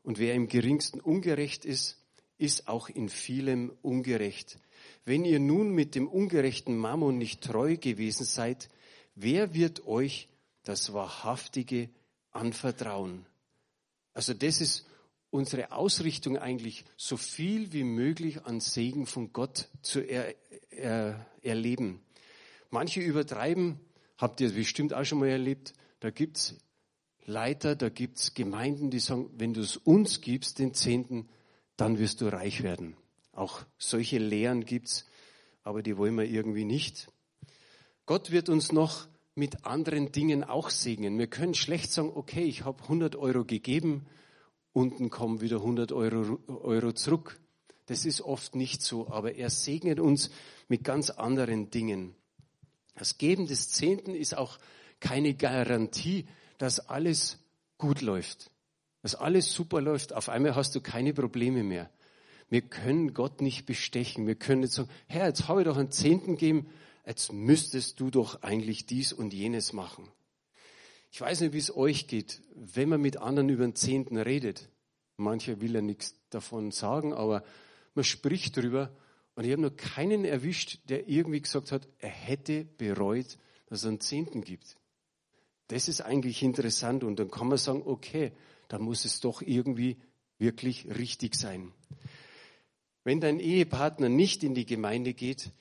Und 0.03 0.19
wer 0.19 0.33
im 0.33 0.47
geringsten 0.47 0.99
ungerecht 0.99 1.65
ist, 1.65 1.97
ist 2.37 2.67
auch 2.67 2.89
in 2.89 3.09
vielem 3.09 3.71
ungerecht. 3.81 4.59
Wenn 5.05 5.25
ihr 5.25 5.39
nun 5.39 5.69
mit 5.69 5.95
dem 5.95 6.07
ungerechten 6.07 6.77
Mammon 6.77 7.17
nicht 7.17 7.41
treu 7.41 7.77
gewesen 7.77 8.25
seid, 8.25 8.69
wer 9.15 9.53
wird 9.53 9.87
euch 9.87 10.27
das 10.63 10.93
wahrhaftige 10.93 11.89
anvertrauen. 12.31 13.25
Also 14.13 14.33
das 14.33 14.61
ist 14.61 14.85
unsere 15.29 15.71
Ausrichtung 15.71 16.37
eigentlich, 16.37 16.85
so 16.95 17.17
viel 17.17 17.73
wie 17.73 17.83
möglich 17.83 18.45
an 18.45 18.59
Segen 18.59 19.05
von 19.05 19.33
Gott 19.33 19.69
zu 19.81 19.99
er, 19.99 20.35
er, 20.69 21.25
erleben. 21.41 22.01
Manche 22.69 23.01
übertreiben, 23.01 23.79
habt 24.17 24.41
ihr 24.41 24.51
bestimmt 24.51 24.93
auch 24.93 25.05
schon 25.05 25.19
mal 25.19 25.29
erlebt, 25.29 25.73
da 25.99 26.09
gibt's 26.09 26.55
Leiter, 27.25 27.75
da 27.75 27.89
gibt's 27.89 28.33
Gemeinden, 28.33 28.89
die 28.89 28.99
sagen, 28.99 29.29
wenn 29.37 29.53
du 29.53 29.61
es 29.61 29.77
uns 29.77 30.21
gibst, 30.21 30.59
den 30.59 30.73
Zehnten, 30.73 31.27
dann 31.77 31.99
wirst 31.99 32.21
du 32.21 32.27
reich 32.27 32.63
werden. 32.63 32.97
Auch 33.31 33.61
solche 33.77 34.17
Lehren 34.17 34.65
gibt's, 34.65 35.05
aber 35.63 35.83
die 35.83 35.97
wollen 35.97 36.15
wir 36.15 36.25
irgendwie 36.25 36.65
nicht. 36.65 37.07
Gott 38.05 38.31
wird 38.31 38.49
uns 38.49 38.71
noch 38.71 39.07
mit 39.35 39.65
anderen 39.65 40.11
Dingen 40.11 40.43
auch 40.43 40.71
segnen. 40.71 41.19
Wir 41.19 41.27
können 41.27 41.53
schlecht 41.53 41.91
sagen, 41.91 42.11
okay, 42.13 42.43
ich 42.43 42.65
habe 42.65 42.81
100 42.83 43.15
Euro 43.15 43.45
gegeben, 43.45 44.07
unten 44.73 45.09
kommen 45.09 45.41
wieder 45.41 45.57
100 45.57 45.91
Euro, 45.91 46.39
Euro 46.47 46.91
zurück. 46.93 47.39
Das 47.85 48.05
ist 48.05 48.21
oft 48.21 48.55
nicht 48.55 48.81
so, 48.81 49.09
aber 49.09 49.35
er 49.35 49.49
segnet 49.49 49.99
uns 49.99 50.31
mit 50.67 50.83
ganz 50.83 51.11
anderen 51.11 51.69
Dingen. 51.69 52.15
Das 52.95 53.17
Geben 53.17 53.45
des 53.45 53.69
Zehnten 53.69 54.15
ist 54.15 54.35
auch 54.35 54.57
keine 54.99 55.35
Garantie, 55.35 56.25
dass 56.57 56.79
alles 56.79 57.37
gut 57.77 58.01
läuft, 58.01 58.49
dass 59.07 59.15
alles 59.15 59.53
super 59.53 59.79
läuft. 59.79 60.11
Auf 60.11 60.27
einmal 60.27 60.53
hast 60.55 60.75
du 60.75 60.81
keine 60.81 61.13
Probleme 61.13 61.63
mehr. 61.63 61.89
Wir 62.49 62.59
können 62.59 63.13
Gott 63.13 63.39
nicht 63.39 63.65
bestechen. 63.65 64.27
Wir 64.27 64.35
können 64.35 64.59
nicht 64.59 64.73
sagen, 64.73 64.89
Herr, 65.07 65.27
jetzt 65.27 65.47
habe 65.47 65.61
ich 65.61 65.65
doch 65.65 65.77
einen 65.77 65.91
Zehnten 65.91 66.33
gegeben, 66.33 66.67
jetzt 67.05 67.31
müsstest 67.31 68.01
du 68.01 68.11
doch 68.11 68.43
eigentlich 68.43 68.85
dies 68.85 69.13
und 69.13 69.33
jenes 69.33 69.71
machen. 69.71 70.09
Ich 71.09 71.21
weiß 71.21 71.39
nicht, 71.39 71.53
wie 71.53 71.57
es 71.57 71.73
euch 71.73 72.07
geht, 72.07 72.41
wenn 72.53 72.89
man 72.89 72.99
mit 72.99 73.15
anderen 73.15 73.47
über 73.47 73.63
den 73.63 73.75
Zehnten 73.75 74.17
redet. 74.17 74.67
Mancher 75.15 75.61
will 75.61 75.75
ja 75.75 75.81
nichts 75.81 76.15
davon 76.29 76.71
sagen, 76.71 77.13
aber 77.13 77.45
man 77.95 78.03
spricht 78.03 78.57
drüber. 78.57 78.93
Und 79.35 79.45
ich 79.45 79.53
habe 79.53 79.61
noch 79.61 79.77
keinen 79.77 80.25
erwischt, 80.25 80.79
der 80.89 81.07
irgendwie 81.07 81.41
gesagt 81.41 81.71
hat, 81.71 81.87
er 81.99 82.09
hätte 82.09 82.65
bereut, 82.65 83.37
dass 83.67 83.79
es 83.79 83.85
einen 83.85 84.01
Zehnten 84.01 84.41
gibt. 84.41 84.75
Das 85.69 85.87
ist 85.87 86.01
eigentlich 86.01 86.43
interessant. 86.43 87.05
Und 87.05 87.19
dann 87.19 87.31
kann 87.31 87.47
man 87.47 87.57
sagen, 87.57 87.83
okay, 87.85 88.33
da 88.67 88.79
muss 88.79 89.05
es 89.05 89.19
doch 89.19 89.41
irgendwie 89.41 89.97
wirklich 90.37 90.87
richtig 90.97 91.35
sein. 91.35 91.73
Wenn 93.03 93.21
dein 93.21 93.39
Ehepartner 93.39 94.09
nicht 94.09 94.43
in 94.43 94.53
die 94.53 94.65
Gemeinde 94.65 95.13
geht, 95.13 95.51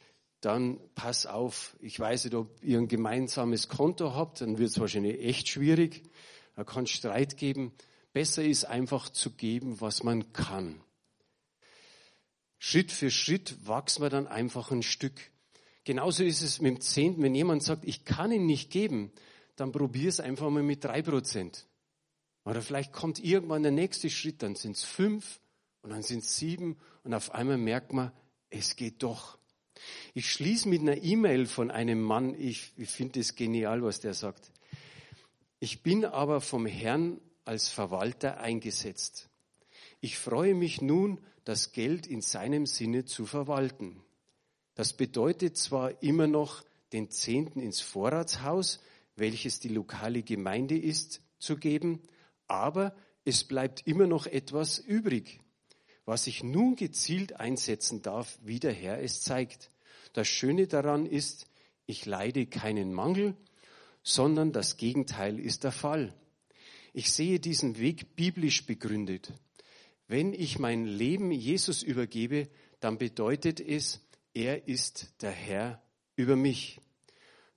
dann 0.41 0.79
pass 0.95 1.27
auf. 1.27 1.77
Ich 1.81 1.99
weiß 1.99 2.25
nicht, 2.25 2.35
ob 2.35 2.63
ihr 2.63 2.79
ein 2.79 2.89
gemeinsames 2.89 3.69
Konto 3.69 4.15
habt, 4.15 4.41
dann 4.41 4.59
wird 4.59 4.71
es 4.71 4.81
wahrscheinlich 4.81 5.21
echt 5.25 5.49
schwierig. 5.49 6.03
Da 6.55 6.65
kann 6.65 6.87
Streit 6.87 7.37
geben. 7.37 7.73
Besser 8.13 8.45
ist 8.45 8.65
einfach 8.65 9.11
zu 9.11 9.31
geben, 9.31 9.81
was 9.81 10.03
man 10.03 10.33
kann. 10.33 10.81
Schritt 12.59 12.91
für 12.91 13.11
Schritt 13.11 13.67
wachsen 13.67 14.03
wir 14.03 14.11
dann 14.11 14.27
einfach 14.27 14.71
ein 14.71 14.83
Stück. 14.83 15.15
Genauso 15.85 16.25
ist 16.25 16.43
es 16.43 16.61
mit 16.61 16.77
dem 16.77 16.81
Zehnten. 16.81 17.23
Wenn 17.23 17.35
jemand 17.35 17.63
sagt, 17.63 17.85
ich 17.85 18.05
kann 18.05 18.33
ihn 18.33 18.47
nicht 18.47 18.71
geben, 18.71 19.13
dann 19.55 19.73
probier 19.73 20.09
es 20.09 20.19
einfach 20.21 20.51
mal 20.51 20.63
mit 20.63 20.83
drei 20.83 21.03
Prozent. 21.03 21.67
Oder 22.47 22.63
vielleicht 22.63 22.93
kommt 22.93 23.23
irgendwann 23.23 23.65
der 23.65 23.73
nächste 23.73 24.09
Schritt, 24.09 24.41
dann 24.43 24.55
sind 24.55 24.77
es 24.77 24.85
fünf 24.85 25.41
und 25.83 25.91
dann 25.91 26.03
sind 26.03 26.21
es 26.21 26.37
sieben 26.37 26.77
und 27.03 27.13
auf 27.13 27.35
einmal 27.35 27.59
merkt 27.59 27.93
man, 27.93 28.13
es 28.51 28.77
geht 28.77 29.03
doch. 29.03 29.37
Ich 30.15 30.31
schließe 30.31 30.69
mit 30.69 30.81
einer 30.81 31.03
E-Mail 31.03 31.47
von 31.47 31.73
einem 31.73 32.01
Mann, 32.01 32.41
ich, 32.41 32.73
ich 32.77 32.89
finde 32.89 33.19
es 33.19 33.35
genial, 33.35 33.83
was 33.83 33.99
der 33.99 34.15
sagt. 34.15 34.53
Ich 35.59 35.83
bin 35.83 36.05
aber 36.05 36.41
vom 36.41 36.67
Herrn 36.67 37.21
als 37.45 37.69
Verwalter 37.69 38.39
eingesetzt. 38.39 39.29
Ich 40.01 40.17
freue 40.17 40.55
mich 40.55 40.81
nun, 40.81 41.21
das 41.45 41.73
Geld 41.73 42.07
in 42.07 42.23
seinem 42.23 42.67
Sinne 42.67 43.05
zu 43.05 43.27
verwalten. 43.27 44.01
Das 44.77 44.93
bedeutet 44.93 45.57
zwar 45.57 46.01
immer 46.01 46.29
noch 46.29 46.63
den 46.93 47.11
Zehnten 47.11 47.59
ins 47.59 47.81
Vorratshaus, 47.81 48.81
welches 49.17 49.59
die 49.59 49.69
lokale 49.69 50.23
Gemeinde 50.23 50.79
ist, 50.79 51.23
zu 51.39 51.57
geben, 51.57 52.03
aber 52.49 52.95
es 53.25 53.45
bleibt 53.45 53.87
immer 53.87 54.07
noch 54.07 54.27
etwas 54.27 54.79
übrig, 54.79 55.41
was 56.05 56.27
ich 56.27 56.45
nun 56.45 56.77
gezielt 56.77 57.41
einsetzen 57.41 58.03
darf, 58.03 58.39
wie 58.43 58.61
der 58.61 58.73
Herr 58.73 59.03
es 59.03 59.23
zeigt. 59.23 59.71
Das 60.13 60.29
Schöne 60.29 60.67
daran 60.67 61.07
ist, 61.07 61.47
ich 61.87 62.07
leide 62.07 62.47
keinen 62.47 62.93
Mangel, 62.93 63.37
sondern 64.03 64.53
das 64.53 64.77
Gegenteil 64.77 65.39
ist 65.41 65.65
der 65.65 65.73
Fall. 65.73 66.15
Ich 66.93 67.13
sehe 67.13 67.41
diesen 67.41 67.79
Weg 67.79 68.17
biblisch 68.17 68.65
begründet. 68.65 69.33
Wenn 70.09 70.33
ich 70.33 70.59
mein 70.59 70.87
Leben 70.87 71.33
Jesus 71.33 71.83
übergebe, 71.83 72.49
dann 72.81 72.99
bedeutet 72.99 73.61
es, 73.61 74.01
er 74.33 74.69
ist 74.69 75.15
der 75.23 75.33
Herr 75.33 75.83
über 76.15 76.37
mich. 76.37 76.81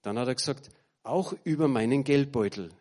Dann 0.01 0.17
hat 0.17 0.27
er 0.27 0.35
gesagt, 0.35 0.69
auch 1.03 1.33
über 1.43 1.67
meinen 1.67 2.03
Geldbeutel. 2.03 2.71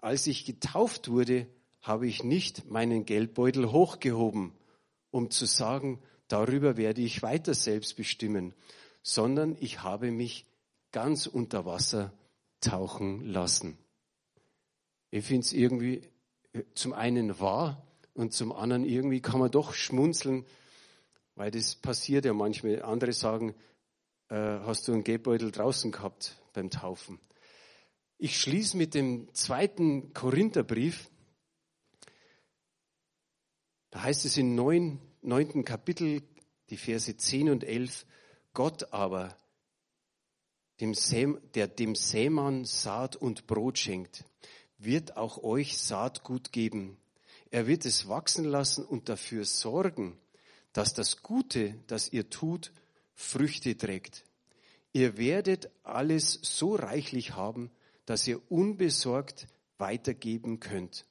Als 0.00 0.26
ich 0.26 0.44
getauft 0.44 1.08
wurde, 1.08 1.46
habe 1.82 2.06
ich 2.06 2.24
nicht 2.24 2.70
meinen 2.70 3.04
Geldbeutel 3.04 3.72
hochgehoben, 3.72 4.52
um 5.10 5.30
zu 5.30 5.46
sagen, 5.46 6.00
darüber 6.28 6.76
werde 6.76 7.02
ich 7.02 7.22
weiter 7.22 7.54
selbst 7.54 7.96
bestimmen, 7.96 8.54
sondern 9.02 9.56
ich 9.60 9.82
habe 9.82 10.10
mich 10.10 10.46
ganz 10.92 11.26
unter 11.26 11.64
Wasser 11.64 12.12
tauchen 12.60 13.24
lassen. 13.26 13.78
Ich 15.10 15.24
finde 15.24 15.44
es 15.44 15.52
irgendwie 15.52 16.02
äh, 16.52 16.62
zum 16.74 16.92
einen 16.92 17.40
wahr 17.40 17.86
und 18.14 18.32
zum 18.32 18.52
anderen 18.52 18.84
irgendwie 18.84 19.20
kann 19.20 19.40
man 19.40 19.50
doch 19.50 19.72
schmunzeln, 19.72 20.44
weil 21.34 21.50
das 21.50 21.74
passiert 21.74 22.24
ja 22.24 22.32
manchmal. 22.32 22.82
Andere 22.82 23.12
sagen, 23.12 23.54
äh, 24.28 24.34
hast 24.36 24.86
du 24.86 24.92
einen 24.92 25.04
Geldbeutel 25.04 25.50
draußen 25.50 25.90
gehabt 25.90 26.36
beim 26.52 26.70
Taufen. 26.70 27.18
Ich 28.22 28.38
schließe 28.38 28.76
mit 28.76 28.92
dem 28.92 29.32
zweiten 29.32 30.12
Korintherbrief. 30.12 31.08
Da 33.88 34.02
heißt 34.02 34.26
es 34.26 34.36
im 34.36 34.54
neunten 34.54 35.64
Kapitel, 35.64 36.22
die 36.68 36.76
Verse 36.76 37.16
10 37.16 37.48
und 37.48 37.64
11, 37.64 38.04
Gott 38.52 38.92
aber, 38.92 39.34
der 40.78 41.66
dem 41.66 41.94
Sämann 41.94 42.66
Saat 42.66 43.16
und 43.16 43.46
Brot 43.46 43.78
schenkt, 43.78 44.26
wird 44.76 45.16
auch 45.16 45.42
euch 45.42 45.78
Saatgut 45.78 46.52
geben. 46.52 46.98
Er 47.50 47.66
wird 47.66 47.86
es 47.86 48.06
wachsen 48.06 48.44
lassen 48.44 48.84
und 48.84 49.08
dafür 49.08 49.46
sorgen, 49.46 50.18
dass 50.74 50.92
das 50.92 51.22
Gute, 51.22 51.74
das 51.86 52.12
ihr 52.12 52.28
tut, 52.28 52.70
Früchte 53.14 53.78
trägt. 53.78 54.26
Ihr 54.92 55.16
werdet 55.16 55.70
alles 55.84 56.38
so 56.42 56.74
reichlich 56.74 57.34
haben, 57.34 57.70
dass 58.10 58.26
ihr 58.26 58.40
unbesorgt 58.50 59.46
weitergeben 59.78 60.58
könnt. 60.58 61.06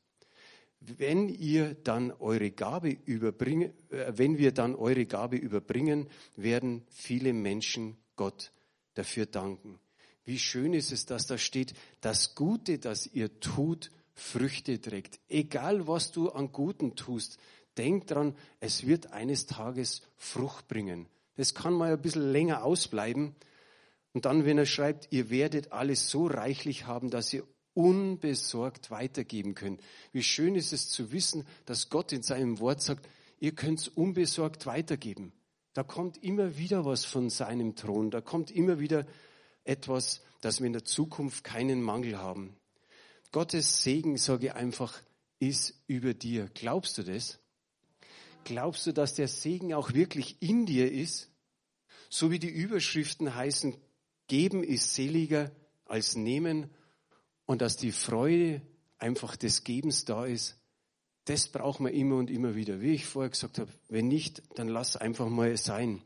Wenn 0.82 1.30
ihr 1.30 1.74
dann 1.76 2.12
eure 2.12 2.52
Gabe 2.52 2.90
überbringen, 2.90 3.72
äh, 3.90 4.12
wenn 4.18 4.38
wir 4.38 4.52
dann 4.52 4.76
eure 4.76 5.06
Gabe 5.06 5.38
überbringen, 5.38 6.10
werden 6.36 6.84
viele 6.90 7.32
Menschen 7.32 7.96
Gott 8.18 8.52
dafür 8.96 9.28
danken. 9.28 9.80
Wie 10.26 10.40
schön 10.40 10.74
ist 10.74 10.92
es, 10.92 11.06
dass 11.06 11.26
da 11.26 11.38
steht, 11.38 11.74
das 12.02 12.36
Gute, 12.36 12.80
das 12.80 13.08
ihr 13.08 13.40
tut, 13.40 13.92
Früchte 14.14 14.82
trägt. 14.82 15.22
Egal 15.30 15.88
was 15.88 16.12
du 16.12 16.28
an 16.28 16.52
Guten 16.52 16.98
tust, 16.98 17.38
denk 17.78 18.08
dran, 18.08 18.36
es 18.60 18.86
wird 18.86 19.14
eines 19.14 19.46
Tages 19.46 20.02
Frucht 20.18 20.68
bringen. 20.68 21.08
Das 21.38 21.56
kann 21.56 21.74
mal 21.76 21.94
ein 21.94 22.02
bisschen 22.02 22.30
länger 22.34 22.66
ausbleiben. 22.66 23.36
Und 24.13 24.26
dann, 24.26 24.45
wenn 24.45 24.58
er 24.58 24.65
schreibt, 24.65 25.08
ihr 25.12 25.30
werdet 25.30 25.72
alles 25.72 26.10
so 26.10 26.28
reichlich 26.28 26.88
haben, 26.88 27.10
dass 27.10 27.34
ihr 27.34 27.43
unbesorgt 27.74 28.91
weitergeben 28.91 29.55
könnt. 29.55 29.82
Wie 30.12 30.24
schön 30.24 30.55
ist 30.55 30.74
es 30.74 30.89
zu 30.89 31.12
wissen, 31.12 31.47
dass 31.66 31.89
Gott 31.89 32.12
in 32.12 32.24
seinem 32.24 32.60
Wort 32.60 32.82
sagt, 32.82 33.07
ihr 33.39 33.53
könnt 33.53 33.80
es 33.80 33.88
unbesorgt 33.88 34.66
weitergeben. 34.66 35.32
Da 35.74 35.84
kommt 35.84 36.22
immer 36.24 36.57
wieder 36.57 36.84
was 36.86 37.05
von 37.05 37.30
seinem 37.30 37.76
Thron. 37.76 38.12
Da 38.12 38.22
kommt 38.22 38.51
immer 38.51 38.80
wieder 38.80 39.05
etwas, 39.64 40.22
dass 40.41 40.60
wir 40.60 40.68
in 40.68 40.74
der 40.74 40.84
Zukunft 40.84 41.43
keinen 41.43 41.82
Mangel 41.82 42.18
haben. 42.18 42.55
Gottes 43.32 43.84
Segen, 43.84 44.18
sage 44.18 44.47
ich 44.47 44.53
einfach, 44.53 45.01
ist 45.39 45.76
über 45.88 46.14
dir. 46.14 46.49
Glaubst 46.53 46.97
du 46.97 47.03
das? 47.03 47.39
Glaubst 48.43 48.88
du, 48.88 48.91
dass 48.91 49.14
der 49.14 49.28
Segen 49.28 49.74
auch 49.74 49.93
wirklich 49.93 50.41
in 50.41 50.66
dir 50.66 50.91
ist? 50.91 51.30
So 52.10 52.32
wie 52.32 52.39
die 52.39 52.49
Überschriften 52.49 53.36
heißen, 53.36 53.78
geben 54.30 54.63
ist 54.63 54.95
seliger 54.95 55.51
als 55.86 56.15
nehmen 56.15 56.69
und 57.45 57.61
dass 57.61 57.75
die 57.75 57.91
Freude 57.91 58.61
einfach 58.97 59.36
des 59.36 59.65
Gebens 59.65 60.05
da 60.05 60.25
ist, 60.25 60.55
das 61.25 61.47
braucht 61.47 61.82
man 61.82 61.93
immer 61.93 62.15
und 62.15 62.30
immer 62.30 62.55
wieder. 62.55 62.80
Wie 62.80 62.93
ich 62.93 63.05
vorher 63.05 63.30
gesagt 63.30 63.59
habe, 63.59 63.71
wenn 63.89 64.07
nicht, 64.07 64.41
dann 64.55 64.69
lass 64.69 64.95
einfach 64.95 65.27
mal 65.27 65.57
sein. 65.57 66.01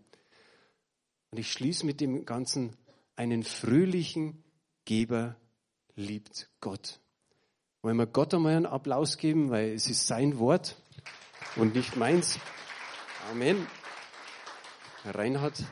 Und 1.30 1.38
ich 1.38 1.52
schließe 1.52 1.86
mit 1.86 2.02
dem 2.02 2.26
Ganzen, 2.26 2.76
einen 3.16 3.44
fröhlichen 3.44 4.44
Geber 4.86 5.36
liebt 5.96 6.50
Gott. 6.60 7.00
Wollen 7.82 7.98
wir 7.98 8.08
Gott 8.08 8.34
einmal 8.34 8.56
einen 8.56 8.66
Applaus 8.66 9.18
geben, 9.18 9.50
weil 9.50 9.74
es 9.74 9.88
ist 9.88 10.08
sein 10.08 10.40
Wort. 10.40 10.78
und 11.56 11.76
nicht 11.76 11.96
meins. 11.96 12.40
Amen. 13.30 13.68
Herr 15.04 15.16
Reinhard. 15.16 15.64